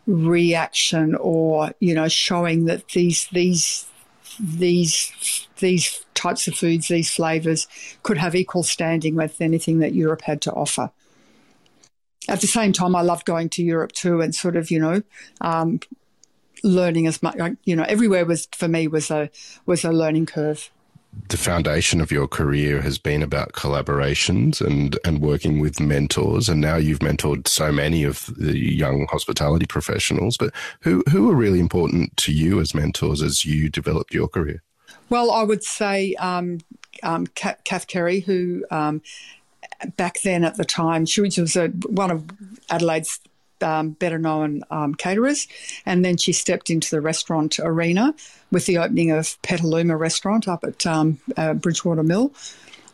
reaction, 0.06 1.14
or 1.16 1.72
you 1.80 1.94
know, 1.94 2.08
showing 2.08 2.64
that 2.66 2.88
these 2.88 3.28
these 3.32 3.86
these 4.40 5.48
these 5.58 6.04
types 6.14 6.48
of 6.48 6.54
foods, 6.54 6.88
these 6.88 7.12
flavors, 7.12 7.66
could 8.02 8.18
have 8.18 8.34
equal 8.34 8.62
standing 8.62 9.16
with 9.16 9.40
anything 9.40 9.80
that 9.80 9.94
Europe 9.94 10.22
had 10.22 10.40
to 10.42 10.52
offer. 10.52 10.90
At 12.28 12.40
the 12.40 12.46
same 12.46 12.72
time, 12.72 12.94
I 12.94 13.02
loved 13.02 13.26
going 13.26 13.48
to 13.50 13.62
Europe 13.62 13.92
too, 13.92 14.20
and 14.20 14.34
sort 14.34 14.56
of 14.56 14.70
you 14.70 14.78
know, 14.78 15.02
um, 15.40 15.80
learning 16.62 17.06
as 17.06 17.22
much. 17.22 17.36
You 17.64 17.74
know, 17.74 17.84
everywhere 17.88 18.24
was 18.24 18.48
for 18.56 18.68
me 18.68 18.86
was 18.86 19.10
a 19.10 19.30
was 19.66 19.84
a 19.84 19.90
learning 19.90 20.26
curve. 20.26 20.70
The 21.28 21.36
foundation 21.36 22.00
of 22.00 22.10
your 22.10 22.26
career 22.26 22.80
has 22.82 22.98
been 22.98 23.22
about 23.22 23.52
collaborations 23.52 24.60
and, 24.60 24.98
and 25.04 25.20
working 25.20 25.60
with 25.60 25.80
mentors. 25.80 26.48
And 26.48 26.60
now 26.60 26.76
you've 26.76 27.00
mentored 27.00 27.48
so 27.48 27.70
many 27.70 28.04
of 28.04 28.30
the 28.38 28.58
young 28.58 29.06
hospitality 29.10 29.66
professionals. 29.66 30.36
But 30.36 30.54
who, 30.80 31.02
who 31.10 31.30
are 31.30 31.34
really 31.34 31.60
important 31.60 32.16
to 32.18 32.32
you 32.32 32.60
as 32.60 32.74
mentors 32.74 33.20
as 33.22 33.44
you 33.44 33.68
developed 33.68 34.14
your 34.14 34.28
career? 34.28 34.62
Well, 35.10 35.30
I 35.30 35.42
would 35.42 35.64
say 35.64 36.14
um, 36.14 36.58
um, 37.02 37.26
Cath 37.26 37.86
Kerry, 37.86 38.20
who 38.20 38.64
um, 38.70 39.02
back 39.96 40.20
then 40.22 40.44
at 40.44 40.56
the 40.56 40.64
time, 40.64 41.06
she 41.06 41.20
was 41.20 41.56
a, 41.56 41.68
one 41.68 42.10
of 42.10 42.24
Adelaide's 42.70 43.20
um, 43.62 43.90
better 43.90 44.18
known 44.18 44.62
um, 44.70 44.94
caterers. 44.94 45.46
And 45.86 46.04
then 46.04 46.16
she 46.16 46.32
stepped 46.32 46.70
into 46.70 46.90
the 46.90 47.00
restaurant 47.00 47.58
arena 47.58 48.14
with 48.50 48.66
the 48.66 48.78
opening 48.78 49.10
of 49.10 49.40
Petaluma 49.42 49.96
Restaurant 49.96 50.48
up 50.48 50.64
at 50.64 50.86
um, 50.86 51.20
uh, 51.36 51.54
Bridgewater 51.54 52.02
Mill. 52.02 52.32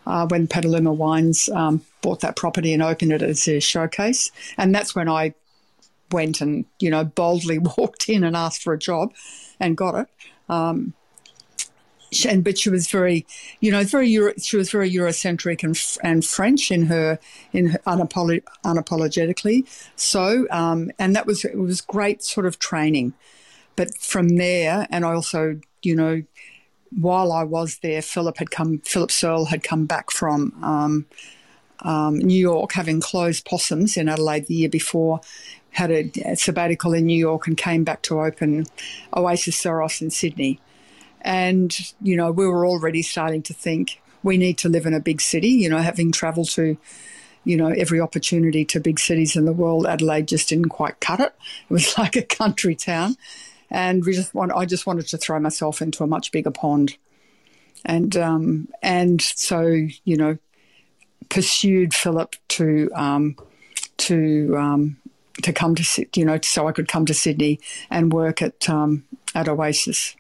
Uh, 0.07 0.27
when 0.27 0.47
Petaluma 0.47 0.93
Wines 0.93 1.49
um, 1.49 1.81
bought 2.03 2.21
that 2.21 2.37
property 2.37 2.75
and 2.75 2.83
opened 2.83 3.11
it 3.11 3.23
as 3.23 3.49
a 3.49 3.59
showcase. 3.59 4.31
And 4.59 4.75
that's 4.75 4.95
when 4.95 5.09
I 5.09 5.33
went 6.13 6.43
and, 6.43 6.67
you 6.79 6.91
know, 6.91 7.05
boldly 7.05 7.59
walked 7.79 8.11
in 8.11 8.23
and 8.23 8.37
asked 8.37 8.63
for 8.63 8.75
a 8.75 8.79
job 8.79 9.15
and 9.59 9.77
got 9.77 9.95
it. 9.95 10.09
And 12.27 12.45
but 12.45 12.59
she 12.59 12.71
was 12.71 12.89
very, 12.89 13.27
you 13.61 13.71
know, 13.71 13.85
very 13.85 14.09
Euro, 14.11 14.33
she 14.39 14.57
was 14.57 14.71
very 14.71 14.91
Eurocentric 14.91 15.63
and 15.63 15.77
and 16.03 16.25
French 16.25 16.71
in 16.71 16.87
her 16.87 17.19
in 17.53 17.67
her 17.69 17.79
unapolog- 17.87 18.45
unapologetically. 18.65 19.67
So, 19.97 20.47
um, 20.51 20.91
and 20.99 21.17
that 21.17 21.27
was 21.27 21.45
it 21.45 21.59
was 21.59 21.81
great 21.81 22.23
sort 22.23 22.47
of 22.47 22.59
training. 22.59 23.15
But 23.77 23.97
from 23.99 24.37
there, 24.37 24.87
and 24.91 25.05
I 25.05 25.13
also, 25.15 25.61
you 25.83 25.97
know, 25.97 26.23
while 26.97 27.33
I 27.33 27.43
was 27.43 27.79
there, 27.79 28.03
Philip 28.03 28.39
had 28.39 28.51
come, 28.51 28.79
Philip 28.81 29.11
Searle 29.11 29.47
had 29.47 29.63
come 29.63 29.87
back 29.87 30.11
from 30.11 30.53
um, 30.63 31.07
um, 31.81 32.19
New 32.19 32.39
York, 32.39 32.73
having 32.73 33.01
closed 33.01 33.45
Possums 33.45 33.97
in 33.97 34.09
Adelaide 34.09 34.47
the 34.47 34.55
year 34.55 34.69
before, 34.69 35.21
had 35.71 35.91
a 35.91 36.37
sabbatical 36.37 36.93
in 36.93 37.07
New 37.07 37.19
York, 37.19 37.47
and 37.47 37.57
came 37.57 37.85
back 37.85 38.03
to 38.03 38.21
open 38.21 38.67
Oasis 39.17 39.61
Seros 39.61 40.01
in 40.01 40.11
Sydney. 40.11 40.61
And, 41.25 41.75
you 42.03 42.17
know, 42.17 42.31
we 42.31 42.47
were 42.47 42.67
already 42.67 43.01
starting 43.03 43.43
to 43.45 43.55
think 43.55 44.01
we 44.23 44.37
need 44.37 44.59
to 44.59 44.69
live 44.69 44.87
in 44.87 44.95
a 44.95 45.01
big 45.01 45.21
city, 45.21 45.49
you 45.49 45.69
know, 45.69 45.79
having 45.79 46.13
traveled 46.13 46.51
to, 46.51 46.77
you 47.45 47.57
know, 47.57 47.69
every 47.69 48.01
opportunity 48.01 48.65
to 48.67 48.81
big 48.81 49.01
cities 49.01 49.35
in 49.35 49.47
the 49.47 49.53
world, 49.53 49.87
Adelaide 49.87 50.29
just 50.29 50.49
didn't 50.49 50.69
quite 50.69 51.01
cut 51.01 51.21
it. 51.21 51.35
It 51.69 51.73
was 51.73 51.97
like 51.99 52.17
a 52.17 52.23
country 52.23 52.75
town. 52.75 53.17
And 53.71 54.05
we 54.05 54.13
just 54.13 54.35
want, 54.35 54.53
I 54.53 54.67
just 54.67 54.87
wanted 54.87 55.07
to 55.09 55.19
throw 55.19 55.41
myself 55.41 55.81
into 55.81 56.05
a 56.05 56.07
much 56.07 56.31
bigger 56.31 56.51
pond. 56.51 56.97
And, 57.85 58.17
um, 58.17 58.69
and 58.83 59.21
so, 59.21 59.63
you 60.05 60.17
know, 60.17 60.39
pursued 61.29 61.95
Philip 61.95 62.37
to, 62.49 62.91
um, 62.95 63.37
to, 63.97 64.57
um, 64.57 64.97
to 65.43 65.53
come 65.53 65.75
to, 65.75 66.07
you 66.15 66.25
know, 66.25 66.39
so 66.43 66.69
I 66.69 66.73
could 66.73 66.89
come 66.89 67.07
to 67.07 67.15
Sydney 67.15 67.61
and 67.91 68.13
work 68.13 68.41
at, 68.41 68.69
um, 68.69 69.05
at 69.35 69.49
Oasis 69.49 70.17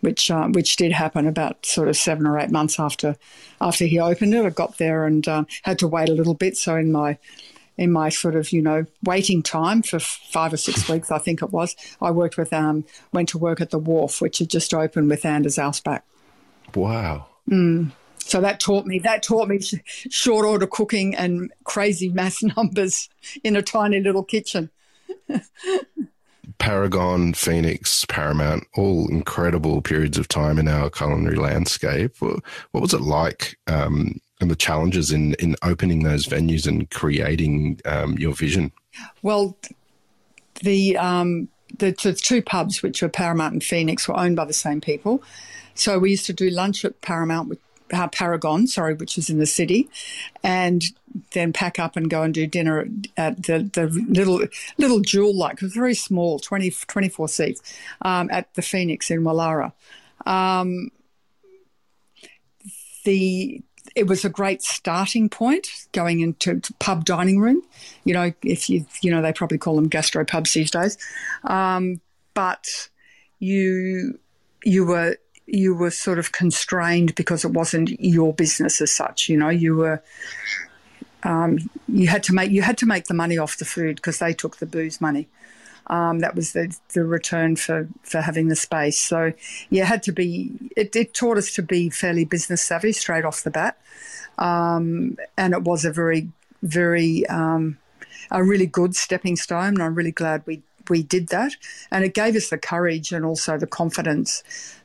which 0.00 0.30
uh, 0.30 0.48
which 0.48 0.76
did 0.76 0.92
happen 0.92 1.26
about 1.26 1.64
sort 1.66 1.88
of 1.88 1.96
seven 1.96 2.26
or 2.26 2.38
eight 2.38 2.50
months 2.50 2.78
after 2.78 3.16
after 3.60 3.84
he 3.84 3.98
opened 3.98 4.34
it. 4.34 4.44
I 4.44 4.50
got 4.50 4.78
there 4.78 5.04
and 5.06 5.26
um, 5.28 5.46
had 5.62 5.78
to 5.80 5.88
wait 5.88 6.08
a 6.08 6.14
little 6.14 6.34
bit. 6.34 6.56
So 6.56 6.76
in 6.76 6.92
my 6.92 7.18
in 7.76 7.92
my 7.92 8.08
sort 8.08 8.36
of 8.36 8.52
you 8.52 8.62
know 8.62 8.86
waiting 9.04 9.42
time 9.42 9.82
for 9.82 9.98
five 9.98 10.52
or 10.52 10.56
six 10.56 10.88
weeks, 10.88 11.10
I 11.10 11.18
think 11.18 11.42
it 11.42 11.50
was, 11.50 11.76
I 12.00 12.10
worked 12.10 12.36
with 12.36 12.52
um 12.52 12.84
went 13.12 13.28
to 13.30 13.38
work 13.38 13.60
at 13.60 13.70
the 13.70 13.78
Wharf, 13.78 14.20
which 14.20 14.38
had 14.38 14.50
just 14.50 14.74
opened 14.74 15.08
with 15.08 15.24
Anders 15.24 15.56
Ousback. 15.56 16.02
Wow. 16.74 17.26
Mm. 17.48 17.92
So 18.18 18.42
that 18.42 18.60
taught 18.60 18.84
me 18.84 18.98
that 19.00 19.22
taught 19.22 19.48
me 19.48 19.60
short 20.10 20.44
order 20.44 20.66
cooking 20.66 21.14
and 21.14 21.50
crazy 21.64 22.10
mass 22.10 22.42
numbers 22.56 23.08
in 23.42 23.56
a 23.56 23.62
tiny 23.62 24.00
little 24.00 24.24
kitchen. 24.24 24.70
Paragon, 26.58 27.34
Phoenix, 27.34 28.04
Paramount, 28.06 28.66
all 28.74 29.08
incredible 29.08 29.82
periods 29.82 30.18
of 30.18 30.28
time 30.28 30.58
in 30.58 30.68
our 30.68 30.88
culinary 30.90 31.36
landscape. 31.36 32.16
What, 32.20 32.42
was 32.72 32.94
it 32.94 33.02
like 33.02 33.58
um, 33.66 34.20
and 34.40 34.50
the 34.50 34.56
challenges 34.56 35.12
in, 35.12 35.34
in 35.34 35.56
opening 35.62 36.02
those 36.02 36.26
venues 36.26 36.66
and 36.66 36.88
creating 36.90 37.80
um, 37.84 38.16
your 38.18 38.34
vision? 38.34 38.72
Well, 39.22 39.56
the, 40.62 40.96
um, 40.96 41.48
the, 41.76 41.90
the 42.02 42.14
two 42.14 42.42
pubs, 42.42 42.82
which 42.82 43.02
were 43.02 43.08
Paramount 43.08 43.52
and 43.52 43.62
Phoenix, 43.62 44.08
were 44.08 44.18
owned 44.18 44.36
by 44.36 44.44
the 44.44 44.52
same 44.52 44.80
people. 44.80 45.22
So 45.74 45.98
we 45.98 46.10
used 46.10 46.26
to 46.26 46.32
do 46.32 46.50
lunch 46.50 46.84
at 46.84 47.00
Paramount 47.02 47.48
with 47.48 47.60
uh, 47.92 48.08
Paragon, 48.08 48.66
sorry, 48.66 48.94
which 48.94 49.18
is 49.18 49.30
in 49.30 49.38
the 49.38 49.46
city, 49.46 49.88
and 50.42 50.82
then 51.32 51.52
pack 51.52 51.78
up 51.78 51.96
and 51.96 52.10
go 52.10 52.22
and 52.22 52.34
do 52.34 52.46
dinner 52.46 52.86
at 53.16 53.42
the, 53.44 53.70
the 53.72 53.88
little 54.08 54.40
little 54.76 55.00
jewel 55.00 55.36
like 55.36 55.60
very 55.60 55.94
small 55.94 56.38
20, 56.38 56.70
24 56.70 57.28
seats 57.28 57.74
um, 58.02 58.28
at 58.30 58.52
the 58.54 58.62
Phoenix 58.62 59.10
in 59.10 59.22
Woollahra. 59.22 59.72
Um, 60.26 60.90
the 63.04 63.62
it 63.96 64.06
was 64.06 64.24
a 64.24 64.28
great 64.28 64.62
starting 64.62 65.28
point 65.28 65.68
going 65.92 66.20
into 66.20 66.60
pub 66.78 67.04
dining 67.04 67.40
room. 67.40 67.62
You 68.04 68.14
know, 68.14 68.32
if 68.42 68.68
you 68.68 68.86
you 69.02 69.10
know 69.10 69.22
they 69.22 69.32
probably 69.32 69.58
call 69.58 69.76
them 69.76 69.88
gastro 69.88 70.24
pubs 70.24 70.52
these 70.52 70.70
days, 70.70 70.98
um, 71.44 72.00
but 72.34 72.66
you 73.38 74.18
you 74.64 74.84
were 74.84 75.16
you 75.48 75.74
were 75.74 75.90
sort 75.90 76.18
of 76.18 76.32
constrained 76.32 77.14
because 77.14 77.44
it 77.44 77.52
wasn't 77.52 77.98
your 78.00 78.32
business 78.34 78.80
as 78.80 78.94
such. 78.94 79.28
You 79.28 79.38
know, 79.38 79.48
you 79.48 79.76
were 79.76 80.02
um, 81.22 81.58
you 81.88 82.08
had 82.08 82.22
to 82.24 82.34
make 82.34 82.50
you 82.50 82.62
had 82.62 82.78
to 82.78 82.86
make 82.86 83.06
the 83.06 83.14
money 83.14 83.38
off 83.38 83.56
the 83.56 83.64
food 83.64 83.96
because 83.96 84.18
they 84.18 84.34
took 84.34 84.58
the 84.58 84.66
booze 84.66 85.00
money. 85.00 85.28
Um, 85.88 86.18
that 86.18 86.34
was 86.34 86.52
the, 86.52 86.76
the 86.92 87.02
return 87.02 87.56
for, 87.56 87.88
for 88.02 88.20
having 88.20 88.48
the 88.48 88.56
space. 88.56 89.00
So, 89.00 89.32
yeah, 89.70 89.84
had 89.86 90.02
to 90.02 90.12
be, 90.12 90.52
it, 90.76 90.94
it 90.94 91.14
taught 91.14 91.38
us 91.38 91.54
to 91.54 91.62
be 91.62 91.88
fairly 91.88 92.26
business 92.26 92.60
savvy 92.60 92.92
straight 92.92 93.24
off 93.24 93.42
the 93.42 93.50
bat. 93.50 93.78
Um, 94.36 95.16
and 95.38 95.54
it 95.54 95.62
was 95.62 95.86
a 95.86 95.90
very, 95.90 96.28
very, 96.62 97.26
um, 97.28 97.78
a 98.30 98.44
really 98.44 98.66
good 98.66 98.96
stepping 98.96 99.36
stone. 99.36 99.74
And 99.74 99.82
I'm 99.82 99.94
really 99.94 100.12
glad 100.12 100.42
we, 100.44 100.62
we 100.90 101.02
did 101.02 101.28
that. 101.28 101.56
And 101.90 102.04
it 102.04 102.12
gave 102.12 102.36
us 102.36 102.50
the 102.50 102.58
courage 102.58 103.10
and 103.10 103.24
also 103.24 103.56
the 103.56 103.66
confidence 103.66 104.42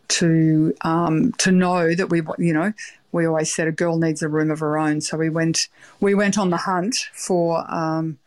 to 0.10 0.74
um, 0.82 1.32
to 1.34 1.52
know 1.52 1.94
that 1.96 2.10
we 2.10 2.22
you 2.38 2.54
know 2.54 2.74
we 3.12 3.26
always 3.26 3.54
said 3.54 3.68
a 3.68 3.72
girl 3.72 3.98
needs 3.98 4.22
a 4.22 4.28
room 4.28 4.52
of 4.52 4.60
her 4.60 4.78
own. 4.78 5.02
So 5.02 5.18
we 5.18 5.30
went 5.30 5.70
we 6.00 6.14
went 6.14 6.38
on 6.38 6.50
the 6.50 6.58
hunt 6.58 6.96
for 7.14 7.64
um, 7.74 8.18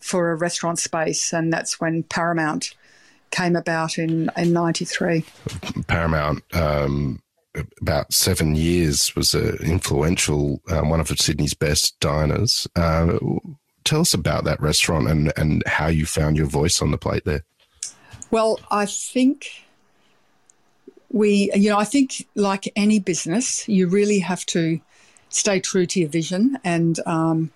for 0.00 0.30
a 0.30 0.36
restaurant 0.36 0.78
space, 0.78 1.32
and 1.32 1.52
that's 1.52 1.80
when 1.80 2.02
Paramount 2.02 2.74
came 3.30 3.56
about 3.56 3.98
in 3.98 4.30
in 4.36 4.52
'93. 4.52 5.24
Paramount. 5.86 6.42
Um, 6.54 7.20
about 7.80 8.12
seven 8.12 8.54
years 8.54 9.16
was 9.16 9.32
an 9.32 9.56
influential 9.62 10.60
um, 10.70 10.90
one 10.90 11.00
of 11.00 11.08
Sydney's 11.08 11.54
best 11.54 11.98
diners. 12.00 12.66
Uh, 12.76 13.18
tell 13.84 14.00
us 14.00 14.12
about 14.12 14.44
that 14.44 14.60
restaurant 14.60 15.08
and, 15.08 15.32
and 15.38 15.62
how 15.66 15.86
you 15.86 16.04
found 16.04 16.36
your 16.36 16.46
voice 16.46 16.82
on 16.82 16.90
the 16.90 16.98
plate 16.98 17.24
there. 17.24 17.44
Well, 18.30 18.60
I 18.70 18.84
think 18.84 19.65
we, 21.10 21.50
you 21.54 21.70
know, 21.70 21.78
I 21.78 21.84
think 21.84 22.26
like 22.34 22.72
any 22.76 22.98
business, 22.98 23.68
you 23.68 23.88
really 23.88 24.18
have 24.20 24.44
to 24.46 24.80
stay 25.28 25.60
true 25.60 25.86
to 25.86 26.00
your 26.00 26.08
vision 26.08 26.58
and 26.64 26.98
um, 27.06 27.50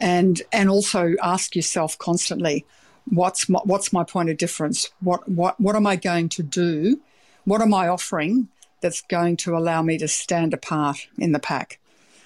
and 0.00 0.42
and 0.52 0.68
also 0.68 1.14
ask 1.22 1.56
yourself 1.56 1.98
constantly, 1.98 2.64
what's 3.06 3.48
my, 3.48 3.60
what's 3.64 3.92
my 3.92 4.04
point 4.04 4.30
of 4.30 4.36
difference? 4.36 4.90
What 5.00 5.28
what 5.28 5.60
what 5.60 5.76
am 5.76 5.86
I 5.86 5.96
going 5.96 6.28
to 6.30 6.42
do? 6.42 7.00
What 7.44 7.62
am 7.62 7.74
I 7.74 7.88
offering 7.88 8.48
that's 8.80 9.02
going 9.02 9.36
to 9.38 9.56
allow 9.56 9.82
me 9.82 9.98
to 9.98 10.08
stand 10.08 10.54
apart 10.54 11.08
in 11.18 11.32
the 11.32 11.38
pack? 11.38 11.78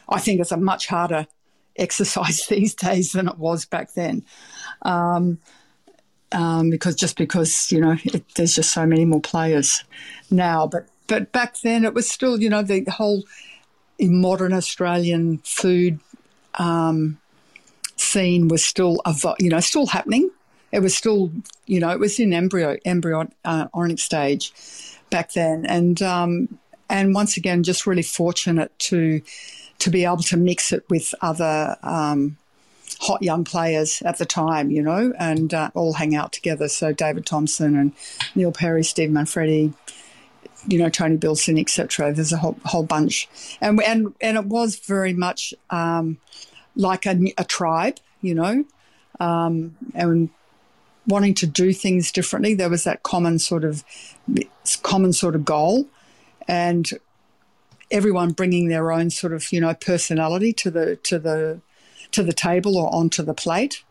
I 0.09 0.19
think 0.19 0.41
it's 0.41 0.53
a 0.53 0.57
much 0.57 0.87
harder 0.87 1.27
exercise 1.77 2.47
these 2.49 2.75
days 2.75 3.13
than 3.13 3.29
it 3.29 3.39
was 3.39 3.65
back 3.65 3.95
then. 3.95 4.25
Um, 4.83 5.39
um, 6.33 6.71
because 6.71 6.95
just 6.95 7.17
because 7.17 7.71
you 7.73 7.81
know 7.81 7.97
it, 8.05 8.25
there's 8.35 8.55
just 8.55 8.73
so 8.73 8.87
many 8.87 9.05
more 9.05 9.21
players 9.21 9.85
now, 10.31 10.67
but 10.67 10.87
but 11.07 11.33
back 11.33 11.61
then 11.61 11.85
it 11.85 11.95
was 11.95 12.09
still 12.09 12.41
you 12.41 12.49
know 12.49 12.63
the 12.63 12.85
whole 12.91 13.23
modern 14.01 14.53
Australian 14.53 15.39
food 15.39 16.01
um, 16.55 17.19
scene 17.97 18.49
was 18.49 18.65
still 18.65 19.01
you 19.39 19.51
know 19.51 19.61
still 19.61 19.87
happening. 19.87 20.31
It 20.71 20.81
was 20.81 20.97
still 20.97 21.31
you 21.67 21.81
know 21.81 21.91
it 21.91 22.01
was 22.01 22.19
in 22.19 22.33
embryo 22.33 22.77
embryonic 22.85 23.35
uh, 23.45 23.67
stage 23.97 24.53
back 25.11 25.33
then, 25.33 25.67
and 25.67 26.01
um, 26.03 26.59
and 26.89 27.15
once 27.15 27.37
again 27.37 27.63
just 27.63 27.87
really 27.87 28.03
fortunate 28.03 28.77
to 28.81 29.23
to 29.79 29.91
be 29.91 30.05
able 30.05 30.19
to 30.19 30.37
mix 30.37 30.73
it 30.73 30.85
with 30.89 31.15
other 31.21 31.77
um, 31.83 32.37
hot 33.03 33.21
young 33.21 33.43
players 33.43 34.01
at 34.03 34.19
the 34.19 34.25
time, 34.25 34.71
you 34.71 34.81
know, 34.81 35.13
and 35.19 35.53
uh, 35.53 35.71
all 35.75 35.93
hang 35.93 36.15
out 36.15 36.33
together. 36.33 36.69
So 36.69 36.93
David 36.93 37.27
Thompson 37.27 37.77
and 37.77 37.93
Neil 38.37 38.53
Perry, 38.53 38.85
Steve 38.85 39.11
Manfredi, 39.11 39.75
you 40.69 40.79
know 40.79 40.89
Tony 40.89 41.17
Bilson, 41.17 41.59
etc. 41.59 42.13
There's 42.13 42.33
a 42.33 42.37
whole 42.37 42.57
whole 42.65 42.85
bunch, 42.85 43.29
and 43.61 43.83
and 43.83 44.15
and 44.21 44.37
it 44.37 44.45
was 44.45 44.77
very 44.77 45.13
much 45.13 45.53
um, 45.71 46.19
like 46.77 47.07
a, 47.07 47.19
a, 47.37 47.45
tribe, 47.45 47.99
you 48.21 48.35
know, 48.35 48.65
um, 49.19 49.77
and 49.95 50.31
wanting 51.07 51.35
to 51.35 51.47
do 51.47 51.73
things 51.73 52.13
differently. 52.13 52.55
There 52.55 52.71
was 52.71 52.85
that 52.85 53.03
common 53.03 53.41
sort 53.41 53.65
of 53.65 53.83
common 54.83 55.13
sort 55.13 55.35
of 55.35 55.45
goal, 55.45 55.89
and 56.47 56.89
everyone 57.91 58.31
bringing 58.31 58.69
their 58.69 58.93
own 58.93 59.11
sort 59.11 59.33
of 59.33 59.51
you 59.53 59.61
know 59.61 59.75
personality 59.75 60.53
to 60.53 60.71
the 60.71 60.97
to 60.97 61.19
the 61.19 61.61
to 62.13 62.23
the 62.23 62.33
table 62.33 62.77
or 62.77 62.93
onto 62.95 63.23
the 63.23 63.35
plate. 63.35 63.83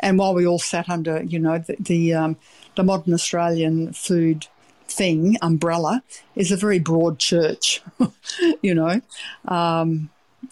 And 0.00 0.18
while 0.18 0.34
we 0.34 0.46
all 0.46 0.58
sat 0.58 0.88
under, 0.88 1.22
you 1.22 1.38
know, 1.38 1.58
the 1.58 1.76
the, 1.78 2.14
um, 2.14 2.36
the 2.76 2.82
modern 2.82 3.12
Australian 3.12 3.92
food 3.92 4.46
thing 4.86 5.36
umbrella 5.40 6.02
is 6.34 6.50
a 6.50 6.56
very 6.56 6.78
broad 6.78 7.18
church. 7.18 7.82
you 8.62 8.74
know, 8.74 9.00
um, 9.46 10.10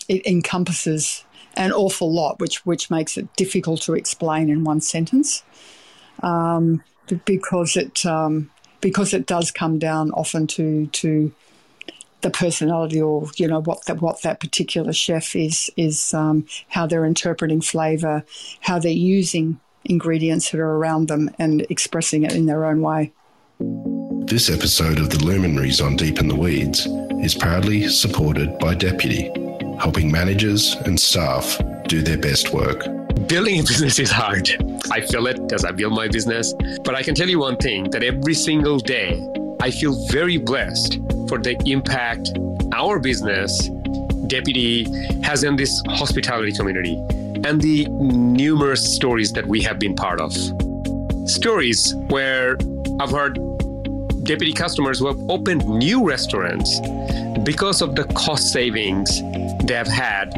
it 0.08 0.26
encompasses 0.26 1.24
an 1.54 1.72
awful 1.72 2.12
lot, 2.12 2.38
which 2.40 2.64
which 2.64 2.90
makes 2.90 3.16
it 3.16 3.34
difficult 3.36 3.82
to 3.82 3.94
explain 3.94 4.48
in 4.48 4.64
one 4.64 4.80
sentence, 4.80 5.42
um, 6.22 6.82
because 7.24 7.76
it 7.76 8.04
um, 8.06 8.50
because 8.80 9.12
it 9.12 9.26
does 9.26 9.50
come 9.50 9.78
down 9.78 10.10
often 10.12 10.46
to 10.46 10.86
to 10.88 11.32
the 12.20 12.30
personality 12.30 13.00
or 13.00 13.28
you 13.36 13.46
know 13.46 13.60
what 13.60 13.84
that 13.86 14.00
what 14.00 14.22
that 14.22 14.40
particular 14.40 14.92
chef 14.92 15.36
is 15.36 15.70
is 15.76 16.12
um, 16.14 16.46
how 16.68 16.86
they're 16.86 17.04
interpreting 17.04 17.60
flavor, 17.60 18.24
how 18.60 18.78
they're 18.78 18.92
using 18.92 19.60
ingredients 19.84 20.50
that 20.50 20.60
are 20.60 20.76
around 20.76 21.08
them 21.08 21.30
and 21.38 21.62
expressing 21.70 22.24
it 22.24 22.34
in 22.34 22.46
their 22.46 22.64
own 22.64 22.82
way. 22.82 23.12
This 24.26 24.50
episode 24.50 24.98
of 24.98 25.10
The 25.10 25.24
Luminaries 25.24 25.80
on 25.80 25.96
Deep 25.96 26.18
in 26.18 26.28
the 26.28 26.34
Weeds 26.34 26.86
is 27.24 27.34
proudly 27.34 27.88
supported 27.88 28.58
by 28.58 28.74
Deputy, 28.74 29.30
helping 29.78 30.12
managers 30.12 30.74
and 30.84 30.98
staff 30.98 31.58
do 31.86 32.02
their 32.02 32.18
best 32.18 32.52
work. 32.52 32.84
Building 33.26 33.60
a 33.60 33.62
business 33.62 33.98
is 33.98 34.10
hard. 34.10 34.48
I 34.92 35.00
feel 35.00 35.26
it 35.26 35.52
as 35.52 35.64
I 35.64 35.72
build 35.72 35.94
my 35.94 36.08
business. 36.08 36.54
But 36.84 36.94
I 36.94 37.02
can 37.02 37.14
tell 37.14 37.28
you 37.28 37.38
one 37.38 37.56
thing 37.56 37.90
that 37.90 38.02
every 38.02 38.34
single 38.34 38.78
day, 38.78 39.26
I 39.60 39.70
feel 39.70 40.06
very 40.08 40.36
blessed 40.36 41.00
for 41.28 41.38
the 41.38 41.56
impact 41.66 42.30
our 42.72 42.98
business, 42.98 43.68
Deputy, 44.26 44.84
has 45.22 45.44
in 45.44 45.56
this 45.56 45.82
hospitality 45.88 46.52
community 46.52 46.94
and 47.44 47.60
the 47.60 47.86
numerous 47.88 48.94
stories 48.94 49.32
that 49.32 49.46
we 49.46 49.62
have 49.62 49.78
been 49.78 49.94
part 49.94 50.20
of. 50.20 50.32
Stories 51.28 51.94
where 52.08 52.56
I've 53.00 53.10
heard 53.10 53.38
deputy 54.24 54.52
customers 54.52 54.98
who 54.98 55.06
have 55.06 55.18
opened 55.30 55.66
new 55.68 56.06
restaurants 56.06 56.80
because 57.44 57.80
of 57.80 57.94
the 57.94 58.04
cost 58.14 58.52
savings 58.52 59.22
they 59.64 59.74
have 59.74 59.86
had 59.86 60.30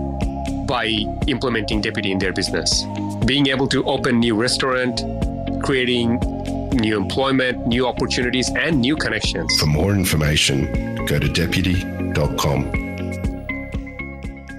by 0.66 0.86
implementing 1.26 1.80
deputy 1.80 2.12
in 2.12 2.18
their 2.18 2.32
business. 2.32 2.84
Being 3.24 3.48
able 3.48 3.66
to 3.68 3.84
open 3.84 4.20
new 4.20 4.36
restaurant, 4.36 5.02
creating 5.62 6.20
new 6.74 6.96
employment, 6.96 7.66
new 7.66 7.86
opportunities, 7.86 8.50
and 8.56 8.80
new 8.80 8.96
connections. 8.96 9.58
For 9.58 9.66
more 9.66 9.92
information, 9.92 11.04
go 11.06 11.18
to 11.18 11.28
deputy.com. 11.28 12.70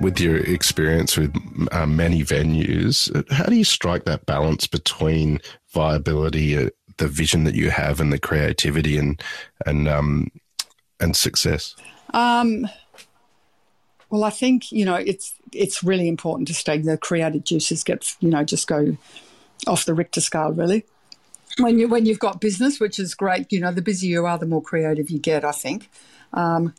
With 0.02 0.20
your 0.20 0.38
experience 0.38 1.16
with 1.16 1.36
uh, 1.72 1.86
many 1.86 2.24
venues, 2.24 3.12
how 3.32 3.46
do 3.46 3.56
you 3.56 3.64
strike 3.64 4.06
that 4.06 4.26
balance 4.26 4.66
between 4.66 5.40
viability, 5.74 6.58
uh, 6.58 6.70
the 6.98 7.08
vision 7.08 7.44
that 7.44 7.54
you 7.54 7.70
have, 7.70 8.00
and 8.00 8.12
the 8.12 8.20
creativity 8.20 8.98
and 8.98 9.22
and 9.66 9.88
um, 9.88 10.32
and 11.00 11.16
success? 11.16 11.76
Um, 12.14 12.68
well, 14.10 14.24
I 14.24 14.32
think 14.32 14.72
you 14.72 14.86
know 14.86 14.96
it's 14.96 15.36
it's 15.54 15.84
really 15.84 16.08
important 16.08 16.48
to 16.48 16.54
stay 16.56 16.80
the 16.80 16.98
creative 16.98 17.44
juices 17.44 17.84
get 17.84 18.16
you 18.22 18.30
know 18.30 18.44
just 18.44 18.68
go 18.68 18.98
off 19.68 19.86
the 19.86 19.94
Richter 19.94 20.22
scale 20.22 20.52
really 20.52 20.84
when 21.58 21.80
you 21.80 21.88
when 21.88 22.06
you've 22.06 22.20
got 22.20 22.42
business, 22.42 22.80
which 22.80 23.00
is 23.00 23.16
great. 23.16 23.52
You 23.52 23.60
know, 23.60 23.72
the 23.72 23.82
busier 23.82 24.22
you 24.22 24.26
are, 24.26 24.38
the 24.38 24.46
more 24.46 24.62
creative 24.62 25.10
you 25.10 25.20
get. 25.20 25.44
I 25.44 25.52
think, 25.52 25.90
um, 26.34 26.74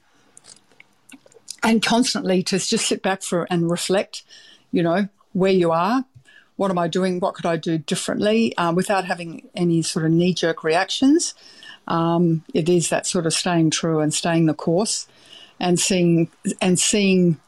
and 1.62 1.85
constantly 1.85 2.43
to 2.45 2.59
just 2.59 2.87
sit 2.87 3.02
back 3.02 3.23
for 3.23 3.47
and 3.50 3.71
reflect. 3.71 4.23
You 4.71 4.83
know, 4.83 5.09
where 5.33 5.52
you 5.52 5.71
are, 5.71 6.06
what 6.56 6.71
am 6.71 6.78
I 6.78 6.89
doing? 6.89 7.21
What 7.21 7.35
could 7.35 7.47
I 7.47 7.56
do 7.56 7.78
differently 7.78 8.56
uh, 8.56 8.73
without 8.73 9.04
having 9.04 9.49
any 9.54 9.82
sort 9.82 10.04
of 10.04 10.13
knee 10.13 10.32
jerk 10.32 10.65
reactions? 10.65 11.35
Um, 11.89 12.45
it 12.54 12.69
is 12.69 12.89
that 12.91 13.06
sort 13.06 13.26
of 13.26 13.35
staying 13.35 13.71
true 13.71 14.00
and 14.00 14.15
staying 14.15 14.47
the 14.47 14.54
course, 14.54 15.08
and 15.58 15.78
seeing 15.78 16.30
and 16.61 16.78
seeing 16.78 17.39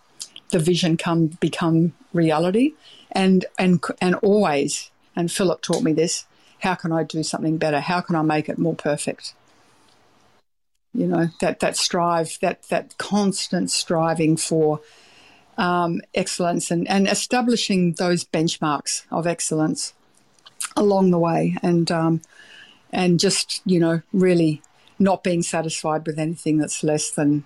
the 0.51 0.59
vision 0.59 0.97
come 0.97 1.29
become 1.29 1.93
reality, 2.13 2.75
and 3.13 3.45
and 3.59 3.83
and 4.01 4.15
always. 4.17 4.91
And 5.17 5.31
Philip 5.31 5.63
taught 5.63 5.83
me 5.83 5.93
this 5.93 6.27
how 6.61 6.75
can 6.75 6.93
I 6.93 7.03
do 7.03 7.23
something 7.23 7.59
better? 7.59 7.81
How 7.81 8.01
can 8.01 8.17
I 8.17 8.23
make 8.23 8.49
it 8.49 8.59
more 8.59 8.75
perfect? 8.75 9.35
You 10.93 11.07
know, 11.07 11.29
that, 11.41 11.61
that 11.61 11.77
strive, 11.77 12.39
that, 12.41 12.65
that 12.69 12.97
constant 12.99 13.71
striving 13.71 14.37
for 14.37 14.81
um, 15.59 16.01
excellence 16.15 16.71
and, 16.71 16.89
and 16.89 17.09
establishing 17.09 17.95
those 17.95 18.25
benchmarks 18.25 19.05
of 19.11 19.27
excellence 19.27 19.93
along 20.77 21.11
the 21.11 21.19
way 21.19 21.57
and, 21.63 21.91
um, 21.91 22.23
and 22.93 23.19
just, 23.19 23.61
you 23.65 23.81
know, 23.81 24.03
really 24.13 24.63
not 24.99 25.25
being 25.25 25.43
satisfied 25.43 26.07
with 26.07 26.19
anything 26.19 26.59
that's 26.59 26.85
less 26.85 27.11
than, 27.11 27.45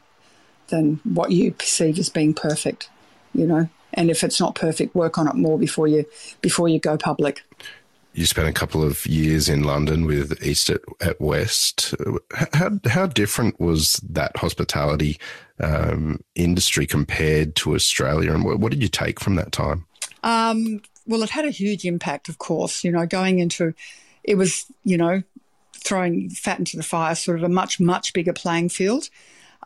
than 0.69 1.01
what 1.05 1.31
you 1.31 1.53
perceive 1.53 1.99
as 1.99 2.11
being 2.11 2.35
perfect, 2.35 2.91
you 3.35 3.47
know. 3.47 3.69
And 3.95 4.11
if 4.11 4.23
it's 4.23 4.39
not 4.39 4.55
perfect, 4.55 4.95
work 4.95 5.19
on 5.19 5.27
it 5.27 5.35
more 5.35 5.59
before 5.59 5.89
you 5.89 6.05
before 6.43 6.69
you 6.69 6.79
go 6.79 6.97
public 6.97 7.43
you 8.15 8.27
spent 8.27 8.49
a 8.49 8.53
couple 8.53 8.83
of 8.83 9.07
years 9.07 9.49
in 9.49 9.63
London 9.63 10.05
with 10.05 10.43
East 10.43 10.71
at, 10.71 10.81
at 11.01 11.21
West. 11.21 11.95
How, 12.53 12.71
how 12.87 13.07
different 13.07 13.61
was 13.61 14.01
that 14.09 14.37
hospitality 14.37 15.19
um, 15.61 16.21
industry 16.35 16.87
compared 16.87 17.55
to 17.57 17.75
Australia? 17.75 18.33
And 18.33 18.45
what, 18.45 18.59
what, 18.59 18.71
did 18.73 18.83
you 18.83 18.89
take 18.89 19.21
from 19.21 19.37
that 19.37 19.53
time? 19.53 19.87
Um, 20.23 20.83
well, 21.07 21.23
it 21.23 21.31
had 21.31 21.45
a 21.45 21.51
huge 21.51 21.85
impact, 21.85 22.29
of 22.29 22.39
course. 22.39 22.83
You 22.83 22.93
know, 22.93 23.07
going 23.07 23.39
into 23.39 23.75
it 24.25 24.37
was, 24.37 24.67
you 24.85 24.97
know, 24.97 25.23
throwing 25.75 26.29
fat 26.31 26.59
into 26.59 26.77
the 26.77 26.83
fire, 26.83 27.15
sort 27.15 27.39
of 27.39 27.45
a 27.45 27.49
much, 27.49 27.81
much 27.81 28.13
bigger 28.13 28.33
playing 28.33 28.69
field. 28.69 29.09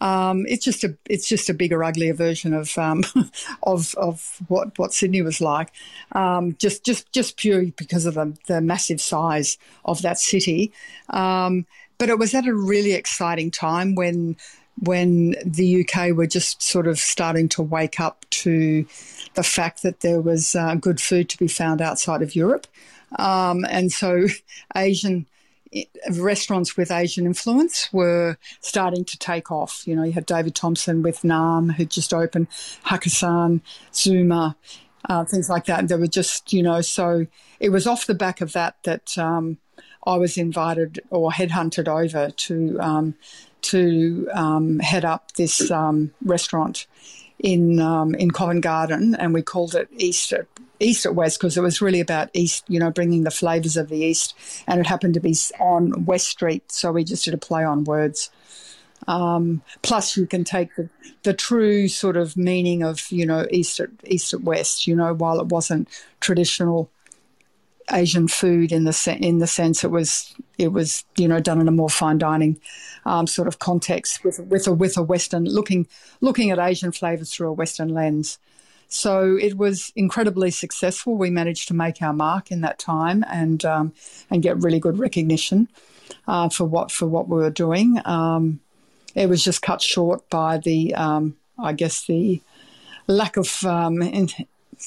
Um, 0.00 0.46
it's 0.48 0.64
just 0.64 0.84
a 0.84 0.96
it's 1.08 1.28
just 1.28 1.48
a 1.48 1.54
bigger, 1.54 1.84
uglier 1.84 2.14
version 2.14 2.54
of 2.54 2.76
um, 2.78 3.04
of 3.62 3.94
of 3.96 4.42
what 4.48 4.78
what 4.78 4.92
Sydney 4.92 5.22
was 5.22 5.40
like. 5.40 5.70
Um, 6.12 6.56
just 6.58 6.84
just 6.84 7.12
just 7.12 7.36
purely 7.36 7.72
because 7.72 8.06
of 8.06 8.14
the, 8.14 8.36
the 8.46 8.60
massive 8.60 9.00
size 9.00 9.58
of 9.84 10.02
that 10.02 10.18
city. 10.18 10.72
Um, 11.10 11.66
but 11.98 12.08
it 12.08 12.18
was 12.18 12.34
at 12.34 12.46
a 12.46 12.54
really 12.54 12.92
exciting 12.92 13.50
time 13.50 13.94
when 13.94 14.36
when 14.80 15.36
the 15.44 15.86
UK 15.86 16.12
were 16.16 16.26
just 16.26 16.62
sort 16.62 16.86
of 16.86 16.98
starting 16.98 17.48
to 17.50 17.62
wake 17.62 18.00
up 18.00 18.24
to 18.30 18.86
the 19.34 19.42
fact 19.42 19.82
that 19.82 20.00
there 20.00 20.20
was 20.20 20.54
uh, 20.54 20.74
good 20.74 21.00
food 21.00 21.28
to 21.28 21.38
be 21.38 21.46
found 21.46 21.80
outside 21.80 22.22
of 22.22 22.34
Europe. 22.34 22.66
Um, 23.18 23.64
and 23.68 23.92
so 23.92 24.26
Asian 24.76 25.26
restaurants 26.12 26.76
with 26.76 26.90
Asian 26.90 27.26
influence 27.26 27.88
were 27.92 28.36
starting 28.60 29.04
to 29.04 29.18
take 29.18 29.50
off. 29.50 29.86
You 29.86 29.96
know, 29.96 30.02
you 30.02 30.12
had 30.12 30.26
David 30.26 30.54
Thompson 30.54 31.02
with 31.02 31.22
Nahm, 31.22 31.74
who'd 31.74 31.90
just 31.90 32.12
opened, 32.12 32.48
Hakkasan, 32.86 33.60
Zuma, 33.94 34.56
uh, 35.08 35.24
things 35.24 35.48
like 35.48 35.66
that. 35.66 35.88
They 35.88 35.96
were 35.96 36.06
just, 36.06 36.52
you 36.52 36.62
know, 36.62 36.80
so 36.80 37.26
it 37.60 37.70
was 37.70 37.86
off 37.86 38.06
the 38.06 38.14
back 38.14 38.40
of 38.40 38.52
that 38.52 38.76
that 38.84 39.16
um, 39.18 39.58
I 40.06 40.16
was 40.16 40.36
invited 40.36 41.00
or 41.10 41.30
headhunted 41.30 41.88
over 41.88 42.30
to 42.30 42.78
um, 42.80 43.14
to 43.62 44.28
um, 44.32 44.80
head 44.80 45.04
up 45.04 45.32
this 45.32 45.70
um, 45.70 46.12
restaurant 46.24 46.86
in 47.42 47.80
um, 47.80 48.14
in 48.14 48.30
Covent 48.30 48.62
Garden, 48.62 49.14
and 49.14 49.34
we 49.34 49.42
called 49.42 49.74
it 49.74 49.88
East 49.96 50.32
at, 50.32 50.46
east 50.80 51.04
at 51.04 51.14
west 51.14 51.38
because 51.38 51.56
it 51.56 51.62
was 51.62 51.82
really 51.82 52.00
about 52.00 52.30
east, 52.32 52.64
you 52.68 52.78
know, 52.78 52.90
bringing 52.90 53.24
the 53.24 53.30
flavors 53.30 53.76
of 53.76 53.88
the 53.88 53.98
east. 53.98 54.34
And 54.66 54.80
it 54.80 54.86
happened 54.86 55.14
to 55.14 55.20
be 55.20 55.34
on 55.58 56.04
West 56.04 56.28
Street, 56.28 56.70
so 56.70 56.92
we 56.92 57.04
just 57.04 57.24
did 57.24 57.34
a 57.34 57.38
play 57.38 57.64
on 57.64 57.84
words. 57.84 58.30
Um, 59.08 59.62
plus, 59.82 60.16
you 60.16 60.26
can 60.26 60.44
take 60.44 60.74
the, 60.76 60.88
the 61.24 61.34
true 61.34 61.88
sort 61.88 62.16
of 62.16 62.36
meaning 62.36 62.84
of 62.84 63.10
you 63.10 63.26
know 63.26 63.46
east 63.50 63.80
at 63.80 63.90
east 64.04 64.32
at 64.32 64.42
west. 64.42 64.86
You 64.86 64.94
know, 64.94 65.12
while 65.12 65.40
it 65.40 65.48
wasn't 65.48 65.88
traditional 66.20 66.90
Asian 67.92 68.28
food 68.28 68.72
in 68.72 68.84
the 68.84 69.18
in 69.20 69.38
the 69.38 69.46
sense 69.46 69.84
it 69.84 69.90
was 69.90 70.34
it 70.58 70.68
was 70.68 71.04
you 71.16 71.28
know 71.28 71.40
done 71.40 71.60
in 71.60 71.68
a 71.68 71.72
more 71.72 71.90
fine 71.90 72.18
dining 72.18 72.60
um, 73.04 73.26
sort 73.26 73.48
of 73.48 73.58
context 73.58 74.24
with 74.24 74.38
with 74.40 74.66
a 74.66 74.72
with 74.72 74.96
a 74.96 75.02
Western 75.02 75.44
looking 75.44 75.86
looking 76.20 76.50
at 76.50 76.58
Asian 76.58 76.92
flavors 76.92 77.32
through 77.32 77.48
a 77.48 77.52
Western 77.52 77.88
lens. 77.88 78.38
So 78.88 79.38
it 79.40 79.56
was 79.56 79.90
incredibly 79.96 80.50
successful. 80.50 81.16
We 81.16 81.30
managed 81.30 81.66
to 81.68 81.74
make 81.74 82.02
our 82.02 82.12
mark 82.12 82.50
in 82.50 82.60
that 82.60 82.78
time 82.78 83.24
and 83.30 83.64
um, 83.64 83.94
and 84.30 84.42
get 84.42 84.62
really 84.62 84.80
good 84.80 84.98
recognition 84.98 85.68
uh, 86.26 86.48
for 86.48 86.64
what 86.64 86.90
for 86.90 87.06
what 87.06 87.28
we 87.28 87.36
were 87.36 87.50
doing. 87.50 88.00
Um, 88.04 88.60
it 89.14 89.28
was 89.28 89.44
just 89.44 89.62
cut 89.62 89.82
short 89.82 90.28
by 90.30 90.58
the, 90.58 90.94
um, 90.94 91.36
I 91.58 91.72
guess, 91.72 92.06
the 92.06 92.40
lack 93.06 93.36
of 93.36 93.64
um, 93.64 94.00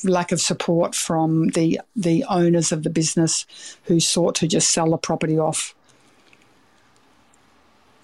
lack 0.04 0.32
of 0.32 0.42
support 0.42 0.96
from 0.96 1.50
the 1.50 1.80
the 1.96 2.24
owners 2.30 2.72
of 2.72 2.84
the 2.84 2.90
business 2.90 3.46
who 3.84 4.00
sought 4.00 4.36
to 4.36 4.48
just 4.48 4.72
sell 4.72 4.92
the 4.92 4.98
property 4.98 5.40
off. 5.40 5.76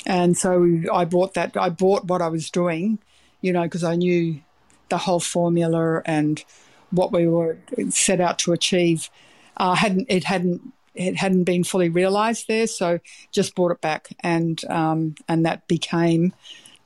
And 0.05 0.37
so 0.37 0.81
I 0.91 1.05
bought 1.05 1.35
that. 1.35 1.55
I 1.55 1.69
bought 1.69 2.05
what 2.05 2.21
I 2.21 2.27
was 2.27 2.49
doing, 2.49 2.99
you 3.41 3.53
know, 3.53 3.63
because 3.63 3.83
I 3.83 3.95
knew 3.95 4.41
the 4.89 4.97
whole 4.97 5.19
formula 5.19 6.01
and 6.05 6.43
what 6.91 7.11
we 7.11 7.27
were 7.27 7.57
set 7.89 8.19
out 8.19 8.39
to 8.39 8.51
achieve. 8.51 9.09
Uh, 9.57 9.75
hadn't 9.75 10.07
it 10.09 10.23
hadn't 10.23 10.73
it 10.93 11.15
hadn't 11.15 11.45
been 11.45 11.63
fully 11.63 11.89
realised 11.89 12.47
there, 12.47 12.67
so 12.67 12.99
just 13.31 13.55
brought 13.55 13.71
it 13.71 13.81
back, 13.81 14.09
and 14.21 14.63
um, 14.65 15.15
and 15.27 15.45
that 15.45 15.67
became 15.67 16.33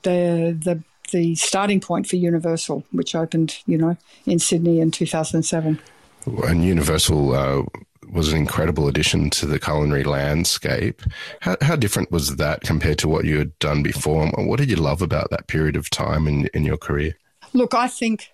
the 0.03 0.57
the 0.63 0.83
the 1.11 1.35
starting 1.35 1.79
point 1.79 2.07
for 2.07 2.15
Universal, 2.15 2.83
which 2.91 3.15
opened, 3.15 3.57
you 3.65 3.77
know, 3.77 3.97
in 4.25 4.39
Sydney 4.39 4.79
in 4.79 4.91
2007. 4.91 5.79
And 6.25 6.63
Universal 6.63 7.35
uh, 7.35 7.63
was 8.11 8.31
an 8.31 8.37
incredible 8.37 8.87
addition 8.87 9.29
to 9.31 9.45
the 9.45 9.59
culinary 9.59 10.03
landscape. 10.03 11.01
How, 11.41 11.57
how, 11.61 11.75
different 11.75 12.11
was 12.11 12.37
that 12.37 12.61
compared 12.61 12.97
to 12.99 13.07
what 13.07 13.25
you 13.25 13.37
had 13.37 13.57
done 13.59 13.83
before? 13.83 14.27
What 14.37 14.57
did 14.57 14.69
you 14.69 14.77
love 14.77 15.01
about 15.01 15.29
that 15.29 15.47
period 15.47 15.75
of 15.75 15.89
time 15.89 16.27
in, 16.27 16.47
in 16.53 16.63
your 16.63 16.77
career? 16.77 17.17
Look, 17.53 17.73
I 17.73 17.87
think 17.87 18.31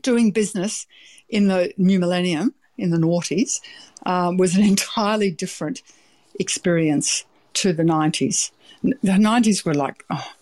doing 0.00 0.30
business 0.30 0.86
in 1.28 1.48
the 1.48 1.72
new 1.76 1.98
millennium, 1.98 2.54
in 2.76 2.90
the 2.90 2.98
noughties, 2.98 3.60
um, 4.04 4.36
was 4.36 4.56
an 4.56 4.64
entirely 4.74 5.30
different 5.30 5.82
experience 6.38 7.24
to 7.54 7.72
the 7.72 7.82
90s. 7.82 8.50
The 8.82 9.12
90s 9.12 9.64
were 9.64 9.74
like, 9.74 10.04
oh, 10.10 10.32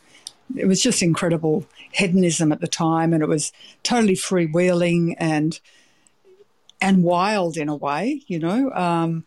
it 0.56 0.66
was 0.66 0.82
just 0.82 1.02
incredible 1.02 1.66
hedonism 1.92 2.52
at 2.52 2.60
the 2.60 2.68
time, 2.68 3.12
and 3.12 3.22
it 3.22 3.28
was 3.28 3.52
totally 3.82 4.14
freewheeling 4.14 5.14
and 5.18 5.60
and 6.80 7.02
wild 7.02 7.56
in 7.56 7.68
a 7.68 7.76
way, 7.76 8.22
you 8.26 8.38
know. 8.38 8.70
Um, 8.72 9.24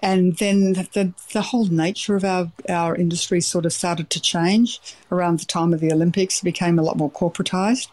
and 0.00 0.36
then 0.36 0.74
the 0.74 1.12
the 1.32 1.42
whole 1.42 1.66
nature 1.66 2.16
of 2.16 2.24
our 2.24 2.52
our 2.68 2.94
industry 2.94 3.40
sort 3.40 3.66
of 3.66 3.72
started 3.72 4.10
to 4.10 4.20
change 4.20 4.80
around 5.10 5.40
the 5.40 5.46
time 5.46 5.72
of 5.72 5.80
the 5.80 5.92
Olympics. 5.92 6.40
It 6.40 6.44
became 6.44 6.78
a 6.78 6.82
lot 6.82 6.96
more 6.96 7.10
corporatized, 7.10 7.88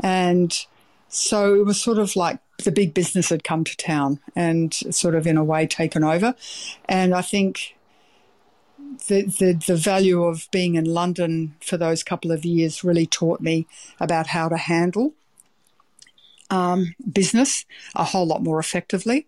and 0.00 0.66
so 1.08 1.54
it 1.54 1.66
was 1.66 1.80
sort 1.80 1.98
of 1.98 2.16
like 2.16 2.38
the 2.64 2.72
big 2.72 2.94
business 2.94 3.28
had 3.28 3.44
come 3.44 3.64
to 3.64 3.76
town 3.76 4.20
and 4.36 4.72
sort 4.74 5.14
of 5.14 5.26
in 5.26 5.36
a 5.36 5.44
way 5.44 5.66
taken 5.66 6.04
over. 6.04 6.34
And 6.88 7.14
I 7.14 7.22
think 7.22 7.76
the, 9.08 9.22
the, 9.22 9.52
the 9.66 9.76
value 9.76 10.22
of 10.24 10.48
being 10.50 10.74
in 10.74 10.84
London 10.84 11.54
for 11.60 11.76
those 11.76 12.02
couple 12.02 12.30
of 12.30 12.44
years 12.44 12.84
really 12.84 13.06
taught 13.06 13.40
me 13.40 13.66
about 14.00 14.28
how 14.28 14.48
to 14.48 14.56
handle 14.56 15.14
um, 16.50 16.94
business 17.10 17.64
a 17.94 18.04
whole 18.04 18.26
lot 18.26 18.42
more 18.42 18.60
effectively. 18.60 19.26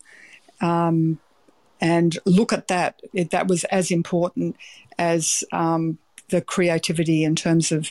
Um, 0.61 1.19
and 1.81 2.19
look 2.25 2.53
at 2.53 2.69
that. 2.69 3.01
It, 3.13 3.31
that 3.31 3.49
was 3.49 3.65
as 3.65 3.91
important 3.91 4.57
as 4.99 5.43
um, 5.53 5.99
the 6.29 6.41
creativity 6.41 7.25
in 7.25 7.35
terms 7.35 7.73
of 7.73 7.91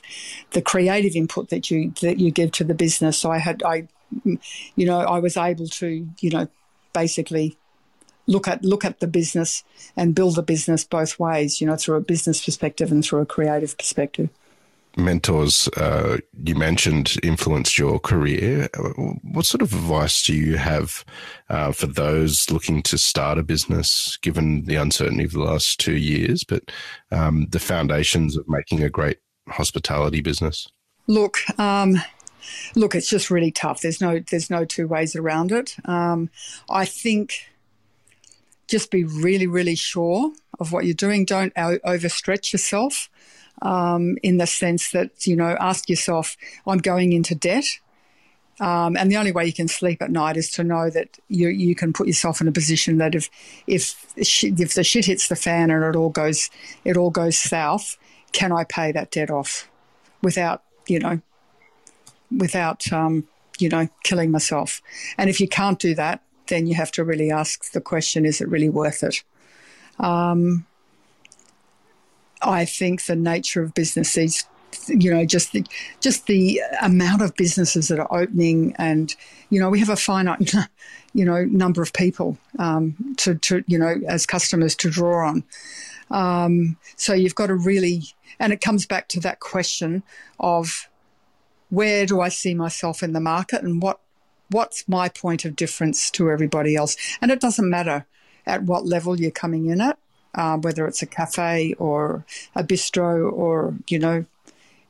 the 0.52 0.62
creative 0.62 1.16
input 1.16 1.50
that 1.50 1.70
you 1.70 1.94
that 2.02 2.20
you 2.20 2.32
give 2.32 2.52
to 2.54 2.64
the 2.64 2.74
business. 2.74 3.18
So 3.18 3.32
I 3.32 3.40
had 3.40 3.62
I, 3.64 3.88
you 4.24 4.86
know, 4.86 5.00
I 5.00 5.20
was 5.20 5.36
able 5.36 5.68
to 5.68 6.08
you 6.20 6.30
know 6.30 6.48
basically 6.94 7.58
look 8.28 8.48
at 8.48 8.64
look 8.64 8.86
at 8.86 9.00
the 9.00 9.08
business 9.08 9.64
and 9.96 10.16
build 10.16 10.36
the 10.36 10.44
business 10.44 10.84
both 10.84 11.20
ways, 11.20 11.60
you 11.60 11.68
know, 11.68 11.76
through 11.76 11.98
a 11.98 12.02
business 12.02 12.44
perspective 12.44 12.92
and 12.92 13.04
through 13.04 13.22
a 13.22 13.26
creative 13.26 13.78
perspective. 13.78 14.30
Mentors, 14.96 15.68
uh, 15.70 16.18
you 16.44 16.54
mentioned 16.54 17.16
influenced 17.24 17.80
your 17.80 18.00
career. 18.00 18.70
What 19.24 19.46
sort 19.46 19.64
of 19.64 19.74
advice 19.74 20.22
do 20.22 20.36
you 20.36 20.58
have 20.58 21.04
uh, 21.50 21.72
for 21.72 21.88
those 21.88 22.52
looking 22.52 22.84
to 22.84 22.98
start 23.00 23.40
a 23.40 23.44
business, 23.44 24.18
given 24.18 24.66
the 24.66 24.76
uncertainty 24.76 25.24
of 25.24 25.32
the 25.32 25.40
last 25.40 25.80
two 25.80 25.98
years, 25.98 26.44
but 26.44 26.72
um, 27.12 27.48
the 27.50 27.60
foundations 27.60 28.38
of 28.38 28.48
making 28.48 28.84
a 28.84 28.90
great 28.90 29.18
hospitality 29.50 30.22
business? 30.22 30.68
Look, 31.08 31.38
um, 31.60 31.96
look, 32.76 32.94
it's 32.94 33.10
just 33.10 33.32
really 33.32 33.52
tough. 33.52 33.82
There's 33.82 34.00
no, 34.00 34.20
there's 34.30 34.52
no 34.52 34.64
two 34.64 34.88
ways 34.88 35.16
around 35.16 35.52
it. 35.52 35.76
Um, 35.86 36.30
I 36.70 36.86
think 36.86 37.50
just 38.74 38.90
be 38.90 39.04
really, 39.04 39.46
really 39.46 39.76
sure 39.76 40.34
of 40.60 40.72
what 40.72 40.84
you're 40.84 40.96
doing. 40.96 41.26
Don't 41.26 41.54
overstretch 41.54 42.52
yourself 42.52 43.08
um, 43.62 44.18
in 44.24 44.40
the 44.40 44.48
sense 44.48 44.90
that, 44.94 45.28
you 45.28 45.36
know, 45.36 45.56
ask 45.60 45.88
yourself, 45.90 46.36
I'm 46.66 46.80
going 46.80 47.14
into 47.14 47.36
debt. 47.36 47.66
Um, 48.60 48.98
and 48.98 49.12
the 49.12 49.18
only 49.18 49.32
way 49.32 49.46
you 49.46 49.54
can 49.54 49.68
sleep 49.68 50.02
at 50.02 50.10
night 50.10 50.38
is 50.38 50.50
to 50.54 50.64
know 50.64 50.90
that 50.90 51.20
you 51.28 51.50
you 51.50 51.76
can 51.76 51.92
put 51.94 52.08
yourself 52.08 52.42
in 52.42 52.48
a 52.48 52.52
position 52.52 52.98
that 52.98 53.14
if 53.16 53.30
if 53.66 53.96
if 54.16 54.74
the 54.74 54.84
shit 54.84 55.06
hits 55.06 55.28
the 55.28 55.36
fan 55.36 55.72
and 55.72 55.84
it 55.84 55.96
all 55.96 56.12
goes 56.12 56.52
it 56.84 56.96
all 56.96 57.10
goes 57.10 57.38
south, 57.38 57.98
can 58.32 58.52
I 58.52 58.64
pay 58.64 58.92
that 58.92 59.10
debt 59.10 59.32
off 59.32 59.70
without 60.22 60.62
you 60.88 61.00
know 61.00 61.20
without 62.30 62.92
um, 62.94 63.28
you 63.58 63.70
know 63.70 63.88
killing 64.04 64.30
myself? 64.30 64.82
And 65.18 65.32
if 65.32 65.40
you 65.42 65.48
can't 65.48 65.80
do 65.80 65.96
that, 65.96 66.22
then 66.48 66.68
you 66.68 66.76
have 66.76 66.92
to 66.92 67.04
really 67.04 67.32
ask 67.32 67.72
the 67.72 67.82
question 67.82 68.26
is 68.26 68.42
it 68.42 68.50
really 68.50 68.70
worth 68.70 69.04
it? 69.04 69.24
Um, 70.00 70.66
I 72.42 72.66
think 72.66 73.06
the 73.06 73.16
nature 73.16 73.62
of 73.64 73.74
business 73.74 74.18
is, 74.18 74.44
you 74.88 75.14
know, 75.14 75.26
just 75.26 75.54
the, 75.54 75.66
just 76.02 76.28
the 76.28 76.62
amount 76.82 77.22
of 77.22 77.36
businesses 77.36 77.88
that 77.88 78.00
are 78.00 78.14
opening, 78.14 78.76
and 78.78 79.16
you 79.50 79.60
know, 79.60 79.70
we 79.70 79.80
have 79.80 79.90
a 79.90 79.96
finite, 79.96 80.54
you 81.14 81.26
know, 81.26 81.46
number 81.46 81.82
of 81.82 81.94
people 81.94 82.38
um, 82.60 82.96
to, 83.18 83.36
to, 83.36 83.64
you 83.68 83.78
know, 83.78 83.96
as 84.08 84.26
customers 84.26 84.76
to 84.78 84.90
draw 84.90 85.28
on. 85.28 85.44
Um, 86.12 86.78
so 86.98 87.14
you've 87.14 87.36
got 87.36 87.48
to 87.48 87.56
really, 87.56 88.04
and 88.40 88.52
it 88.52 88.62
comes 88.62 88.86
back 88.86 89.08
to 89.10 89.20
that 89.22 89.40
question 89.40 90.04
of 90.40 90.90
where 91.70 92.06
do 92.06 92.22
I 92.22 92.30
see 92.30 92.54
myself 92.54 93.02
in 93.02 93.14
the 93.14 93.20
market, 93.20 93.64
and 93.64 93.82
what 93.82 94.00
what's 94.54 94.88
my 94.88 95.10
point 95.10 95.46
of 95.46 95.56
difference 95.56 96.10
to 96.12 96.30
everybody 96.30 96.76
else? 96.76 96.96
And 97.22 97.32
it 97.32 97.42
doesn't 97.42 97.70
matter 97.70 98.06
at 98.46 98.64
what 98.64 98.86
level 98.86 99.20
you're 99.20 99.32
coming 99.32 99.68
in 99.68 99.82
at, 99.82 99.98
uh, 100.36 100.58
whether 100.58 100.86
it's 100.86 101.02
a 101.02 101.06
cafe 101.06 101.74
or 101.80 102.26
a 102.56 102.64
bistro 102.64 103.32
or, 103.32 103.76
you 103.88 104.00
know, 104.00 104.26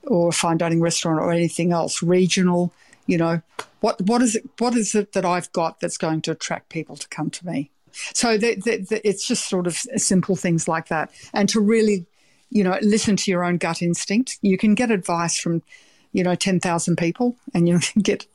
or 0.04 0.30
a 0.30 0.34
fine 0.34 0.58
dining 0.58 0.82
restaurant 0.82 1.20
or 1.20 1.32
anything 1.32 1.72
else, 1.72 2.04
regional, 2.04 2.74
you 3.08 3.18
know, 3.18 3.42
what, 3.80 4.02
what 4.02 4.22
is 4.22 4.36
it, 4.36 4.44
what 4.60 4.76
is 4.76 4.96
it 4.96 5.14
that 5.14 5.26
I've 5.26 5.52
got 5.54 5.80
that's 5.80 5.98
going 5.98 6.22
to 6.24 6.32
attract 6.32 6.70
people 6.70 6.96
to 6.98 7.08
come 7.08 7.30
to 7.30 7.46
me? 7.46 7.70
So 8.14 8.38
the, 8.38 8.56
the, 8.56 8.78
the, 8.78 9.08
it's 9.08 9.28
just 9.28 9.48
sort 9.48 9.68
of 9.68 9.76
simple 9.76 10.36
things 10.36 10.68
like 10.68 10.88
that. 10.88 11.12
And 11.34 11.48
to 11.50 11.60
really, 11.60 12.06
you 12.50 12.64
know, 12.64 12.78
listen 12.82 13.16
to 13.18 13.32
your 13.32 13.44
own 13.44 13.58
gut 13.58 13.82
instinct. 13.82 14.40
You 14.42 14.58
can 14.58 14.76
get 14.76 14.92
advice 14.92 15.38
from, 15.38 15.64
you 16.12 16.24
know, 16.24 16.36
10,000 16.36 16.98
people 16.98 17.36
and 17.54 17.68
you 17.68 17.80
can 17.94 18.02
get, 18.02 18.26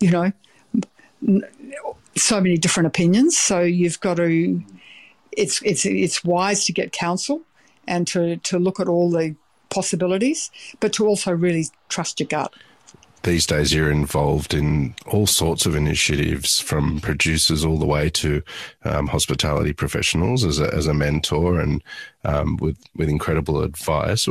you 0.00 0.10
know, 0.10 0.32
so 2.16 2.40
many 2.40 2.56
different 2.56 2.86
opinions. 2.86 3.36
So 3.36 3.60
you've 3.60 4.00
got 4.00 4.16
to. 4.16 4.62
It's 5.32 5.62
it's 5.62 5.86
it's 5.86 6.24
wise 6.24 6.66
to 6.66 6.72
get 6.72 6.92
counsel 6.92 7.42
and 7.86 8.06
to 8.08 8.36
to 8.38 8.58
look 8.58 8.80
at 8.80 8.88
all 8.88 9.10
the 9.10 9.34
possibilities, 9.70 10.50
but 10.80 10.92
to 10.94 11.06
also 11.06 11.32
really 11.32 11.66
trust 11.88 12.20
your 12.20 12.26
gut. 12.26 12.52
These 13.22 13.46
days, 13.46 13.72
you're 13.72 13.90
involved 13.90 14.52
in 14.52 14.96
all 15.06 15.28
sorts 15.28 15.64
of 15.64 15.76
initiatives, 15.76 16.58
from 16.58 16.98
producers 17.00 17.64
all 17.64 17.78
the 17.78 17.86
way 17.86 18.10
to 18.10 18.42
um, 18.84 19.06
hospitality 19.06 19.72
professionals 19.72 20.44
as 20.44 20.58
a, 20.58 20.74
as 20.74 20.88
a 20.88 20.94
mentor 20.94 21.60
and 21.60 21.82
um, 22.24 22.56
with 22.56 22.78
with 22.96 23.08
incredible 23.08 23.62
advice. 23.62 24.28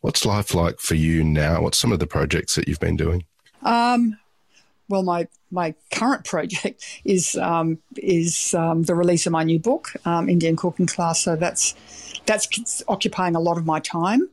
What's 0.00 0.24
life 0.24 0.54
like 0.54 0.78
for 0.78 0.94
you 0.94 1.24
now? 1.24 1.62
What's 1.62 1.78
some 1.78 1.92
of 1.92 1.98
the 1.98 2.06
projects 2.06 2.54
that 2.54 2.68
you've 2.68 2.80
been 2.80 2.96
doing? 2.96 3.24
Um, 3.62 4.16
well, 4.88 5.02
my 5.02 5.28
my 5.50 5.74
current 5.92 6.24
project 6.24 7.00
is 7.04 7.36
um, 7.36 7.78
is 7.96 8.54
um, 8.54 8.82
the 8.84 8.94
release 8.94 9.26
of 9.26 9.32
my 9.32 9.44
new 9.44 9.58
book, 9.58 9.92
um, 10.04 10.28
Indian 10.28 10.56
Cooking 10.56 10.86
Class. 10.86 11.20
So 11.22 11.36
that's 11.36 11.74
that's 12.26 12.82
occupying 12.88 13.36
a 13.36 13.40
lot 13.40 13.58
of 13.58 13.66
my 13.66 13.80
time, 13.80 14.28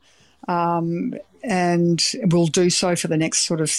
um, 0.48 1.14
and 1.44 2.04
will 2.32 2.48
do 2.48 2.70
so 2.70 2.96
for 2.96 3.08
the 3.08 3.18
next 3.18 3.46
sort 3.46 3.62
of 3.62 3.72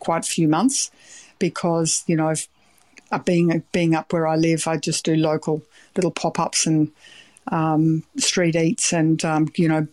quite 0.00 0.24
few 0.24 0.48
months, 0.48 0.90
because 1.38 2.04
you 2.06 2.16
know, 2.16 2.34
uh, 3.10 3.18
being 3.18 3.62
being 3.72 3.94
up 3.94 4.12
where 4.12 4.26
I 4.26 4.36
live, 4.36 4.66
I 4.66 4.76
just 4.78 5.04
do 5.04 5.16
local 5.16 5.62
little 5.96 6.10
pop 6.10 6.38
ups 6.38 6.66
and 6.66 6.90
um, 7.48 8.04
street 8.16 8.56
eats, 8.56 8.92
and 8.92 9.22
um, 9.24 9.48
you 9.56 9.68
know, 9.68 9.86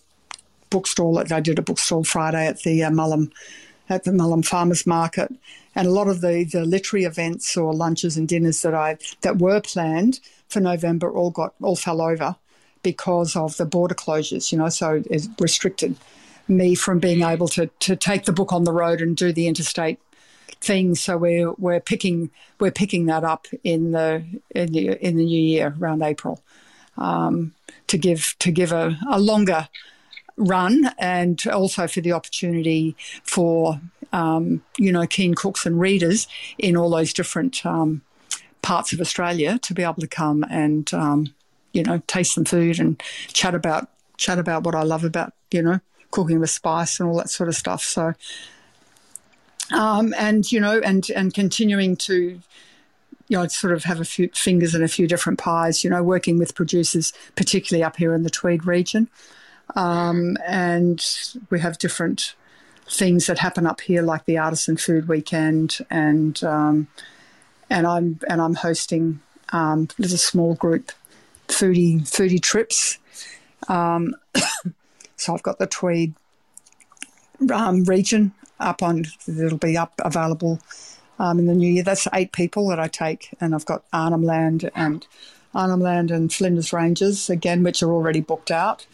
bookstall. 0.69 1.19
I 1.19 1.39
did 1.41 1.59
a 1.59 1.63
bookstall 1.63 2.05
Friday 2.05 2.47
at 2.47 2.63
the 2.63 2.83
uh, 2.83 2.91
Mullum 2.91 3.31
at 3.89 4.03
the 4.03 4.11
Mullum 4.11 4.45
Farmers 4.45 4.85
Market 4.85 5.33
and 5.75 5.87
a 5.87 5.91
lot 5.91 6.07
of 6.07 6.21
the, 6.21 6.43
the 6.43 6.63
literary 6.65 7.05
events 7.05 7.57
or 7.57 7.73
lunches 7.73 8.17
and 8.17 8.27
dinners 8.27 8.61
that 8.61 8.73
I 8.73 8.97
that 9.21 9.37
were 9.37 9.61
planned 9.61 10.19
for 10.47 10.59
November 10.59 11.11
all 11.11 11.31
got 11.31 11.53
all 11.61 11.75
fell 11.75 12.01
over 12.01 12.35
because 12.83 13.35
of 13.35 13.57
the 13.57 13.65
border 13.65 13.95
closures, 13.95 14.51
you 14.51 14.57
know, 14.57 14.69
so 14.69 15.03
it 15.09 15.27
restricted 15.39 15.95
me 16.47 16.75
from 16.75 16.99
being 16.99 17.21
able 17.23 17.47
to, 17.49 17.67
to 17.79 17.95
take 17.95 18.25
the 18.25 18.31
book 18.31 18.53
on 18.53 18.63
the 18.63 18.71
road 18.71 19.01
and 19.01 19.17
do 19.17 19.31
the 19.31 19.47
interstate 19.47 19.99
things. 20.61 20.99
So 20.99 21.17
we're 21.17 21.51
we're 21.53 21.79
picking 21.79 22.31
we're 22.59 22.71
picking 22.71 23.05
that 23.07 23.23
up 23.23 23.47
in 23.63 23.91
the 23.91 24.23
in 24.51 24.71
the 24.71 25.05
in 25.05 25.17
the 25.17 25.25
new 25.25 25.41
year 25.41 25.75
around 25.79 26.01
April 26.01 26.41
um, 26.97 27.53
to 27.87 27.97
give 27.97 28.35
to 28.39 28.51
give 28.51 28.71
a, 28.71 28.97
a 29.09 29.19
longer 29.19 29.67
run 30.39 30.89
and 30.97 31.45
also 31.47 31.87
for 31.87 32.01
the 32.01 32.13
opportunity 32.13 32.95
for 33.23 33.79
um, 34.11 34.63
you 34.77 34.91
know 34.91 35.05
keen 35.05 35.35
cooks 35.35 35.65
and 35.65 35.79
readers 35.79 36.27
in 36.57 36.75
all 36.75 36.89
those 36.89 37.13
different 37.13 37.63
um, 37.65 38.01
parts 38.61 38.93
of 38.93 39.01
Australia 39.01 39.59
to 39.59 39.73
be 39.73 39.83
able 39.83 39.95
to 39.95 40.07
come 40.07 40.43
and 40.49 40.91
um, 40.93 41.33
you 41.73 41.83
know 41.83 42.01
taste 42.07 42.33
some 42.33 42.45
food 42.45 42.79
and 42.79 43.01
chat 43.27 43.53
about 43.53 43.89
chat 44.17 44.39
about 44.39 44.63
what 44.63 44.75
I 44.75 44.83
love 44.83 45.03
about 45.03 45.33
you 45.51 45.61
know 45.61 45.79
cooking 46.11 46.39
with 46.39 46.49
spice 46.49 46.99
and 46.99 47.07
all 47.07 47.17
that 47.17 47.29
sort 47.29 47.49
of 47.49 47.55
stuff. 47.55 47.83
So 47.83 48.13
um, 49.73 50.15
and 50.17 50.49
you 50.51 50.59
know 50.59 50.79
and 50.79 51.07
and 51.11 51.33
continuing 51.33 51.97
to 51.97 52.39
you 53.29 53.37
know, 53.37 53.45
sort 53.47 53.73
of 53.73 53.83
have 53.83 54.01
a 54.01 54.05
few 54.05 54.27
fingers 54.33 54.73
in 54.73 54.81
a 54.81 54.87
few 54.87 55.05
different 55.05 55.37
pies, 55.37 55.83
you 55.83 55.89
know, 55.89 56.01
working 56.01 56.39
with 56.39 56.55
producers, 56.55 57.13
particularly 57.35 57.83
up 57.83 57.95
here 57.95 58.15
in 58.15 58.23
the 58.23 58.29
Tweed 58.29 58.65
region. 58.65 59.07
Um, 59.75 60.37
and 60.45 61.03
we 61.49 61.59
have 61.59 61.77
different 61.77 62.35
things 62.87 63.27
that 63.27 63.39
happen 63.39 63.65
up 63.65 63.81
here, 63.81 64.01
like 64.01 64.25
the 64.25 64.37
Artisan 64.37 64.77
Food 64.77 65.07
Weekend, 65.07 65.79
and 65.89 66.43
um, 66.43 66.87
and 67.69 67.85
I'm 67.85 68.19
and 68.27 68.41
I'm 68.41 68.55
hosting 68.55 69.19
um, 69.51 69.87
small 70.01 70.55
group 70.55 70.91
foodie 71.47 72.01
foodie 72.01 72.41
trips. 72.41 72.97
Um, 73.67 74.15
so 75.15 75.33
I've 75.33 75.43
got 75.43 75.59
the 75.59 75.67
Tweed 75.67 76.13
um, 77.51 77.83
region 77.85 78.33
up 78.59 78.83
on 78.83 79.05
it'll 79.27 79.57
be 79.57 79.77
up 79.77 79.93
available 80.03 80.59
um, 81.19 81.39
in 81.39 81.45
the 81.45 81.53
new 81.53 81.71
year. 81.71 81.83
That's 81.83 82.07
eight 82.13 82.31
people 82.31 82.67
that 82.69 82.79
I 82.79 82.87
take, 82.87 83.29
and 83.39 83.53
I've 83.53 83.65
got 83.65 83.83
Arnhem 83.93 84.23
Land 84.23 84.69
and 84.75 85.05
Arnhem 85.53 85.81
Land 85.81 86.11
and 86.11 86.31
Flinders 86.31 86.73
Ranges 86.73 87.29
again, 87.29 87.63
which 87.63 87.83
are 87.83 87.91
already 87.91 88.21
booked 88.21 88.51
out. 88.51 88.85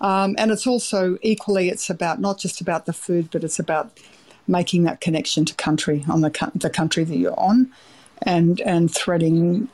Um, 0.00 0.34
and 0.38 0.50
it's 0.50 0.66
also 0.66 1.18
equally, 1.22 1.68
it's 1.68 1.90
about 1.90 2.20
not 2.20 2.38
just 2.38 2.60
about 2.60 2.86
the 2.86 2.92
food, 2.92 3.28
but 3.30 3.44
it's 3.44 3.58
about 3.58 3.98
making 4.46 4.82
that 4.84 5.00
connection 5.00 5.44
to 5.44 5.54
country 5.54 6.04
on 6.08 6.20
the 6.20 6.50
the 6.54 6.70
country 6.70 7.04
that 7.04 7.16
you're 7.16 7.38
on, 7.38 7.72
and 8.22 8.60
and 8.62 8.92
threading 8.92 9.68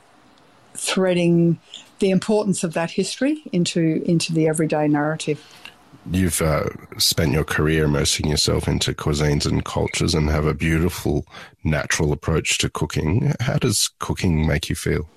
threading 0.75 1.59
the 1.99 2.11
importance 2.11 2.63
of 2.63 2.73
that 2.73 2.91
history 2.91 3.43
into 3.51 4.03
into 4.05 4.33
the 4.33 4.47
everyday 4.47 4.87
narrative. 4.87 5.43
You've 6.09 6.41
uh, 6.41 6.69
spent 6.97 7.33
your 7.33 7.43
career 7.43 7.83
immersing 7.83 8.27
yourself 8.27 8.67
into 8.67 8.93
cuisines 8.93 9.45
and 9.45 9.65
cultures 9.65 10.13
and 10.13 10.29
have 10.29 10.45
a 10.45 10.53
beautiful 10.53 11.25
natural 11.65 12.13
approach 12.13 12.59
to 12.59 12.69
cooking. 12.69 13.33
How 13.41 13.57
does 13.57 13.89
cooking 13.99 14.47
make 14.47 14.69
you 14.69 14.75
feel? 14.75 15.09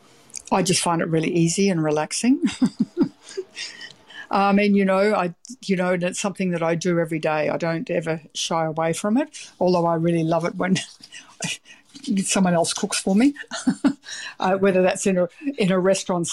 I 0.51 0.65
just 0.65 0.83
find 0.83 1.01
it 1.01 1.07
really 1.07 1.33
easy 1.33 1.69
and 1.69 1.85
relaxing. 1.85 2.43
I 4.31 4.53
mean, 4.53 4.75
you 4.75 4.85
know, 4.85 5.15
I, 5.15 5.35
you 5.65 5.77
know, 5.77 5.93
and 5.93 6.03
it's 6.05 6.21
something 6.21 6.51
that 6.53 6.63
I 6.63 6.77
do 6.77 7.01
every 7.01 7.19
day. 7.19 7.49
I 7.49 7.57
don't 7.57 7.91
ever 7.91 8.21
shy 8.33 8.65
away 8.65 8.93
from 8.93 9.17
it. 9.17 9.51
Although 9.59 9.87
I 9.87 9.97
really 9.97 10.23
love 10.23 10.45
it 10.45 10.55
when 10.55 10.77
someone 12.19 12.55
else 12.55 12.73
cooks 12.73 12.99
for 12.99 13.17
me, 13.17 13.35
uh, 14.41 14.57
whether 14.57 14.83
that's 14.83 15.07
in 15.07 15.19
a 15.19 15.29
in 15.59 15.73
a 15.73 15.79
restaurant. 15.81 16.29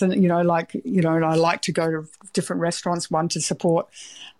You 0.00 0.28
know, 0.28 0.42
like 0.42 0.74
you 0.84 1.00
know, 1.00 1.14
and 1.14 1.24
I 1.24 1.34
like 1.34 1.62
to 1.62 1.72
go 1.72 1.90
to 1.90 2.08
different 2.34 2.60
restaurants. 2.60 3.10
One 3.10 3.28
to 3.28 3.40
support 3.40 3.88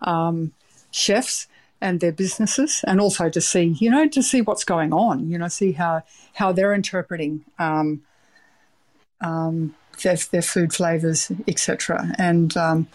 um, 0.01 0.53
chefs 0.91 1.47
and 1.81 1.99
their 2.01 2.11
businesses, 2.11 2.83
and 2.85 3.01
also 3.01 3.29
to 3.29 3.41
see, 3.41 3.75
you 3.79 3.89
know, 3.89 4.07
to 4.09 4.21
see 4.21 4.41
what's 4.41 4.63
going 4.63 4.93
on. 4.93 5.27
You 5.27 5.39
know, 5.39 5.47
see 5.47 5.71
how 5.71 6.03
how 6.33 6.51
they're 6.51 6.73
interpreting. 6.73 7.45
Um, 7.57 8.03
um, 9.21 9.75
their, 10.03 10.15
their 10.31 10.41
food 10.41 10.73
flavors, 10.73 11.31
etc. 11.47 12.13
And 12.17 12.55
um, 12.57 12.87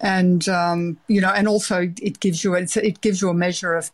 and 0.00 0.48
um, 0.48 0.98
you 1.08 1.20
know, 1.20 1.30
and 1.30 1.48
also 1.48 1.92
it 2.02 2.20
gives 2.20 2.44
you 2.44 2.54
it 2.54 3.00
gives 3.00 3.22
you 3.22 3.28
a 3.28 3.34
measure 3.34 3.74
of 3.74 3.90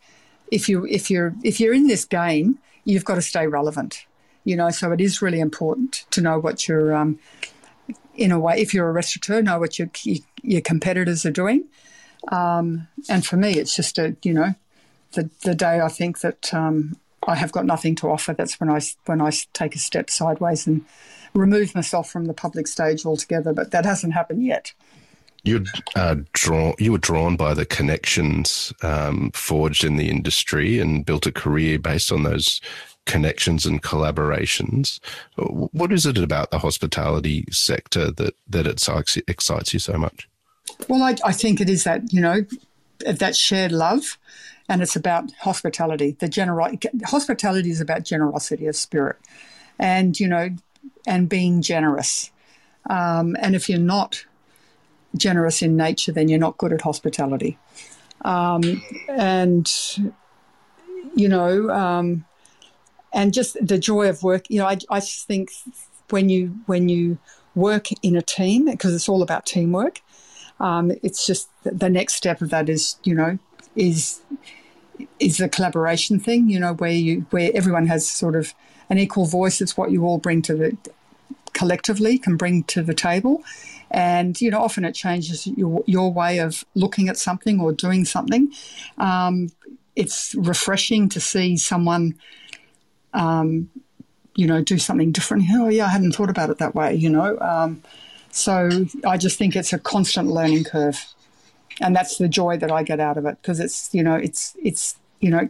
if 0.51 0.67
you 0.69 0.85
if 0.85 1.09
you're 1.09 1.33
if 1.43 1.59
you're 1.59 1.73
in 1.73 1.87
this 1.87 2.05
game, 2.05 2.59
you've 2.85 3.05
got 3.05 3.15
to 3.15 3.21
stay 3.21 3.47
relevant. 3.47 4.05
You 4.43 4.57
know, 4.57 4.69
so 4.71 4.91
it 4.91 4.99
is 4.99 5.21
really 5.21 5.39
important 5.39 6.05
to 6.11 6.21
know 6.21 6.37
what 6.37 6.67
you're 6.67 6.93
um, 6.93 7.19
in 8.15 8.31
a 8.31 8.39
way. 8.39 8.59
If 8.59 8.73
you're 8.73 8.89
a 8.89 8.91
restaurateur, 8.91 9.41
know 9.41 9.59
what 9.59 9.79
your 9.79 9.89
your 10.41 10.61
competitors 10.61 11.25
are 11.25 11.31
doing. 11.31 11.65
Um, 12.29 12.87
and 13.09 13.25
for 13.25 13.37
me, 13.37 13.53
it's 13.53 13.75
just 13.75 13.97
a 13.97 14.15
you 14.23 14.33
know, 14.33 14.55
the 15.13 15.29
the 15.43 15.55
day 15.55 15.79
I 15.79 15.87
think 15.87 16.19
that 16.19 16.53
um, 16.53 16.97
I 17.25 17.35
have 17.35 17.51
got 17.51 17.65
nothing 17.65 17.95
to 17.95 18.09
offer. 18.09 18.33
That's 18.33 18.59
when 18.59 18.69
I 18.69 18.81
when 19.05 19.21
I 19.21 19.31
take 19.53 19.75
a 19.75 19.79
step 19.79 20.09
sideways 20.09 20.67
and 20.67 20.85
remove 21.33 21.75
myself 21.75 22.09
from 22.09 22.25
the 22.25 22.33
public 22.33 22.67
stage 22.67 23.05
altogether. 23.05 23.53
But 23.53 23.71
that 23.71 23.85
hasn't 23.85 24.13
happened 24.13 24.45
yet. 24.45 24.73
You 25.43 25.65
uh, 25.95 26.15
drawn, 26.31 26.73
you 26.79 26.93
were 26.93 26.97
drawn 26.97 27.35
by 27.35 27.53
the 27.53 27.65
connections 27.65 28.71
um, 28.81 29.31
forged 29.33 29.83
in 29.83 29.97
the 29.97 30.09
industry 30.09 30.79
and 30.79 31.05
built 31.05 31.25
a 31.25 31.33
career 31.33 31.77
based 31.79 32.11
on 32.13 32.23
those 32.23 32.61
connections 33.05 33.65
and 33.65 33.83
collaborations. 33.83 35.01
What 35.35 35.91
is 35.91 36.05
it 36.05 36.17
about 36.17 36.51
the 36.51 36.59
hospitality 36.59 37.45
sector 37.51 38.09
that 38.11 38.35
that 38.47 38.67
excites, 38.67 39.17
excites 39.27 39.73
you 39.73 39.79
so 39.79 39.97
much? 39.97 40.29
Well, 40.87 41.03
I, 41.03 41.15
I 41.25 41.33
think 41.33 41.59
it 41.59 41.69
is 41.69 41.83
that 41.83 42.13
you 42.13 42.21
know 42.21 42.45
that 43.05 43.35
shared 43.35 43.73
love 43.73 44.17
and 44.69 44.81
it's 44.81 44.95
about 44.95 45.31
hospitality. 45.33 46.15
The 46.19 46.29
general 46.29 46.69
hospitality 47.05 47.69
is 47.69 47.81
about 47.81 48.03
generosity 48.03 48.67
of 48.67 48.75
spirit, 48.75 49.17
and 49.77 50.19
you 50.19 50.27
know, 50.27 50.49
and 51.05 51.29
being 51.29 51.61
generous. 51.61 52.31
Um, 52.89 53.35
and 53.39 53.55
if 53.55 53.69
you're 53.69 53.79
not 53.79 54.25
generous 55.15 55.61
in 55.61 55.75
nature, 55.75 56.11
then 56.11 56.27
you're 56.27 56.39
not 56.39 56.57
good 56.57 56.73
at 56.73 56.81
hospitality. 56.81 57.57
Um, 58.23 58.81
and 59.09 59.71
you 61.15 61.27
know, 61.27 61.69
um, 61.69 62.25
and 63.13 63.33
just 63.33 63.57
the 63.65 63.77
joy 63.77 64.09
of 64.09 64.23
work. 64.23 64.49
You 64.49 64.59
know, 64.59 64.67
I, 64.67 64.77
I 64.89 64.99
think 64.99 65.51
when 66.09 66.29
you 66.29 66.55
when 66.65 66.89
you 66.89 67.17
work 67.55 67.87
in 68.01 68.15
a 68.15 68.21
team 68.21 68.65
because 68.65 68.93
it's 68.93 69.09
all 69.09 69.21
about 69.21 69.45
teamwork. 69.45 70.01
Um, 70.59 70.91
it's 71.03 71.25
just 71.25 71.49
the 71.63 71.89
next 71.89 72.15
step 72.15 72.41
of 72.41 72.49
that 72.51 72.69
is 72.69 72.97
you 73.03 73.13
know 73.13 73.37
is 73.75 74.21
is 75.19 75.37
the 75.37 75.49
collaboration 75.49 76.19
thing, 76.19 76.49
you 76.49 76.59
know, 76.59 76.73
where 76.73 76.91
you 76.91 77.25
where 77.31 77.51
everyone 77.53 77.87
has 77.87 78.07
sort 78.07 78.35
of 78.35 78.53
an 78.89 78.97
equal 78.97 79.25
voice. 79.25 79.61
It's 79.61 79.77
what 79.77 79.91
you 79.91 80.05
all 80.05 80.17
bring 80.17 80.41
to 80.43 80.55
the 80.55 80.77
collectively 81.53 82.17
can 82.17 82.35
bring 82.35 82.63
to 82.63 82.81
the 82.81 82.93
table. 82.93 83.43
And 83.91 84.39
you 84.41 84.49
know, 84.49 84.61
often 84.61 84.85
it 84.85 84.93
changes 84.93 85.45
your 85.47 85.83
your 85.85 86.11
way 86.11 86.39
of 86.39 86.65
looking 86.75 87.09
at 87.09 87.17
something 87.17 87.59
or 87.59 87.71
doing 87.71 88.05
something. 88.05 88.51
Um, 88.97 89.51
it's 89.95 90.33
refreshing 90.35 91.09
to 91.09 91.19
see 91.19 91.55
someone, 91.57 92.15
um, 93.13 93.69
you 94.35 94.47
know, 94.47 94.61
do 94.63 94.79
something 94.79 95.11
different. 95.11 95.45
Oh 95.51 95.69
yeah, 95.69 95.85
I 95.85 95.89
hadn't 95.89 96.13
thought 96.13 96.31
about 96.31 96.49
it 96.49 96.57
that 96.57 96.73
way. 96.73 96.95
You 96.95 97.09
know, 97.09 97.37
um, 97.39 97.83
so 98.31 98.87
I 99.05 99.17
just 99.17 99.37
think 99.37 99.55
it's 99.55 99.73
a 99.73 99.79
constant 99.79 100.29
learning 100.29 100.63
curve 100.63 101.13
and 101.81 101.95
that's 101.95 102.17
the 102.17 102.27
joy 102.27 102.57
that 102.57 102.71
I 102.71 102.83
get 102.83 102.99
out 102.99 103.17
of 103.17 103.25
it 103.25 103.37
because 103.41 103.59
it's 103.59 103.93
you 103.93 104.03
know 104.03 104.15
it's 104.15 104.55
it's 104.61 104.95
you 105.19 105.29
know 105.29 105.49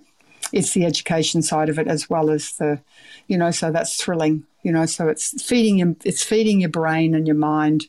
it's 0.53 0.73
the 0.73 0.85
education 0.85 1.41
side 1.41 1.67
of 1.67 1.77
it 1.77 1.87
as 1.87 2.09
well 2.09 2.29
as 2.29 2.53
the 2.53 2.79
you 3.27 3.37
know 3.37 3.51
so 3.51 3.71
that's 3.71 4.01
thrilling 4.01 4.45
you 4.61 4.71
know 4.71 4.85
so 4.85 5.09
it's 5.09 5.43
feeding 5.43 5.79
you 5.79 5.95
it's 6.05 6.23
feeding 6.23 6.61
your 6.61 6.69
brain 6.69 7.13
and 7.13 7.27
your 7.27 7.35
mind 7.35 7.87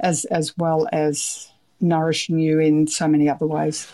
as 0.00 0.24
as 0.26 0.56
well 0.56 0.88
as 0.92 1.50
nourishing 1.80 2.38
you 2.38 2.58
in 2.60 2.86
so 2.86 3.06
many 3.06 3.28
other 3.28 3.46
ways 3.46 3.86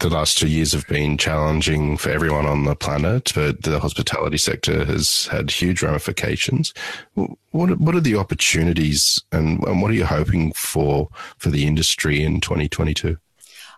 the 0.00 0.08
last 0.08 0.38
two 0.38 0.46
years 0.46 0.72
have 0.72 0.86
been 0.86 1.18
challenging 1.18 1.96
for 1.96 2.10
everyone 2.10 2.46
on 2.46 2.64
the 2.64 2.76
planet, 2.76 3.32
but 3.34 3.62
the 3.62 3.80
hospitality 3.80 4.38
sector 4.38 4.84
has 4.84 5.26
had 5.26 5.50
huge 5.50 5.82
ramifications. 5.82 6.72
What 7.14 7.80
what 7.80 7.96
are 7.96 8.00
the 8.00 8.14
opportunities, 8.14 9.20
and, 9.32 9.60
and 9.64 9.82
what 9.82 9.90
are 9.90 9.94
you 9.94 10.04
hoping 10.04 10.52
for 10.52 11.08
for 11.38 11.50
the 11.50 11.66
industry 11.66 12.22
in 12.22 12.40
2022? 12.40 13.18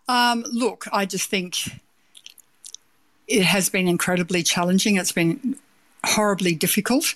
Um, 0.09 0.45
look, 0.53 0.87
I 0.93 1.07
just 1.07 1.31
think 1.31 1.57
it 3.31 3.45
has 3.45 3.69
been 3.69 3.89
incredibly 3.89 4.43
challenging. 4.43 4.97
It's 4.97 5.13
been 5.13 5.57
horribly 6.05 6.55
difficult 6.55 7.15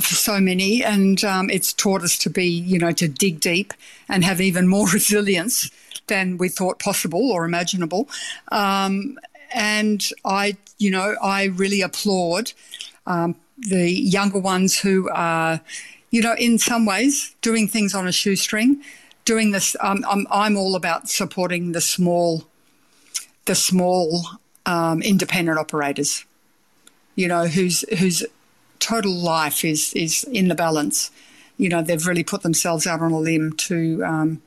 for 0.00 0.14
so 0.14 0.40
many, 0.40 0.84
and 0.84 1.22
um, 1.24 1.50
it's 1.50 1.72
taught 1.72 2.02
us 2.02 2.16
to 2.18 2.30
be, 2.30 2.46
you 2.46 2.78
know, 2.78 2.92
to 2.92 3.08
dig 3.08 3.40
deep 3.40 3.74
and 4.08 4.24
have 4.24 4.40
even 4.40 4.68
more 4.68 4.88
resilience 4.92 5.70
than 6.06 6.38
we 6.38 6.48
thought 6.48 6.78
possible 6.78 7.30
or 7.32 7.44
imaginable. 7.44 8.08
Um, 8.52 9.18
and 9.52 10.06
I, 10.24 10.56
you 10.78 10.90
know, 10.90 11.16
I 11.22 11.44
really 11.44 11.82
applaud 11.82 12.52
um, 13.06 13.34
the 13.58 13.90
younger 13.90 14.38
ones 14.38 14.78
who 14.78 15.08
are, 15.10 15.60
you 16.10 16.22
know, 16.22 16.34
in 16.38 16.58
some 16.58 16.86
ways 16.86 17.34
doing 17.40 17.66
things 17.66 17.94
on 17.94 18.06
a 18.06 18.12
shoestring 18.12 18.82
doing 19.28 19.50
this. 19.50 19.76
Um, 19.80 20.04
I'm 20.08 20.26
I'm 20.30 20.56
all 20.56 20.74
about 20.74 21.08
supporting 21.10 21.72
the 21.72 21.82
small, 21.82 22.44
the 23.44 23.54
small 23.54 24.22
um, 24.68 25.02
independent 25.02 25.58
operators. 25.58 26.24
You 27.16 27.26
know, 27.26 27.46
whose 27.46 27.80
whose 27.98 28.24
total 28.78 29.12
life 29.12 29.64
is 29.64 29.92
is 29.94 30.22
in 30.24 30.46
the 30.46 30.54
balance. 30.54 31.10
You 31.56 31.68
know, 31.68 31.82
they've 31.82 32.06
really 32.06 32.22
put 32.22 32.42
themselves 32.42 32.86
out 32.86 33.00
on 33.00 33.10
a 33.10 33.18
limb 33.18 33.54
to 33.54 34.04
um, 34.04 34.42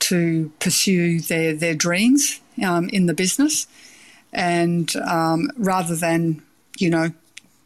to 0.00 0.52
pursue 0.58 1.20
their 1.20 1.54
their 1.54 1.74
dreams 1.74 2.40
um, 2.62 2.90
in 2.90 3.06
the 3.06 3.14
business, 3.14 3.66
and 4.32 4.94
um, 4.96 5.50
rather 5.56 5.96
than 5.96 6.42
you 6.76 6.90
know 6.90 7.12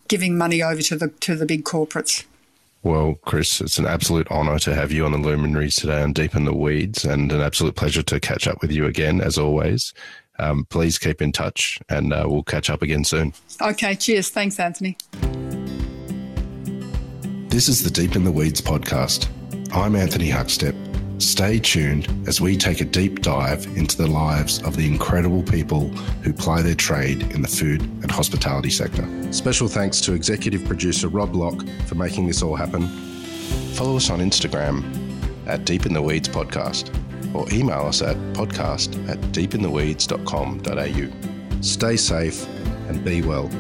giving 0.07 0.39
money 0.39 0.63
over 0.63 0.83
to 0.83 0.97
the 0.97 1.09
to 1.09 1.35
the 1.35 1.47
big 1.47 1.65
corporates. 1.65 2.25
Well, 2.85 3.19
Chris, 3.25 3.61
it's 3.61 3.79
an 3.79 3.87
absolute 3.87 4.31
honour 4.31 4.61
to 4.61 4.73
have 4.73 4.93
you 4.93 5.05
on 5.05 5.11
the 5.11 5.19
Luminaries 5.19 5.75
today 5.75 6.01
on 6.01 6.13
Deep 6.13 6.37
in 6.37 6.45
the 6.45 6.55
Weeds, 6.55 7.05
and 7.05 7.33
an 7.33 7.41
absolute 7.41 7.75
pleasure 7.75 8.05
to 8.05 8.21
catch 8.21 8.47
up 8.47 8.63
with 8.63 8.71
you 8.71 8.87
again, 8.87 9.21
as 9.21 9.37
always. 9.37 9.93
Um, 10.39 10.67
please 10.71 10.99
keep 10.99 11.21
in 11.21 11.33
touch, 11.33 11.79
and 11.89 12.13
uh, 12.13 12.25
we'll 12.27 12.43
catch 12.43 12.71
up 12.71 12.83
again 12.83 13.05
soon. 13.05 13.33
Okay, 13.61 13.95
cheers. 13.95 14.29
Thanks, 14.29 14.59
Anthony. 14.61 14.97
This 17.49 17.69
is 17.69 17.83
the 17.83 17.91
Deep 17.91 18.15
in 18.15 18.25
the 18.25 18.31
Weeds 18.31 18.61
podcast. 18.61 19.29
I'm 19.73 19.97
Anthony 19.97 20.31
Huckstep. 20.31 20.77
Stay 21.21 21.59
tuned 21.59 22.09
as 22.29 22.41
we 22.41 22.57
take 22.57 22.81
a 22.81 22.85
deep 22.85 23.23
dive 23.23 23.67
into 23.77 23.97
the 23.97 24.07
lives 24.07 24.63
of 24.63 24.77
the 24.77 24.87
incredible 24.87 25.43
people 25.43 25.89
who 26.23 26.33
ply 26.33 26.63
their 26.63 26.77
trade 26.77 27.23
in 27.33 27.43
the 27.43 27.49
food 27.49 27.81
and 27.83 28.11
hospitality 28.11 28.71
sector. 28.71 29.05
Special 29.33 29.67
thanks 29.67 30.01
to 30.03 30.13
executive 30.13 30.65
producer 30.65 31.09
Rob 31.09 31.35
Locke 31.35 31.67
for 31.87 31.97
making 31.97 32.29
this 32.29 32.41
all 32.41 32.55
happen. 32.55 32.87
Follow 33.75 33.97
us 33.97 34.11
on 34.11 34.21
Instagram 34.21 34.85
at 35.49 35.65
Deep 35.65 35.87
in 35.87 35.93
the 35.93 36.03
Weeds 36.03 36.29
Podcast 36.29 36.95
or 37.35 37.47
email 37.53 37.81
us 37.81 38.01
at 38.03 38.17
podcast 38.35 38.95
at 39.09 39.19
deepintheweeds.com.au. 39.33 41.63
Stay 41.63 41.97
safe 41.97 42.47
and 42.89 43.05
be 43.05 43.23
well. 43.23 43.51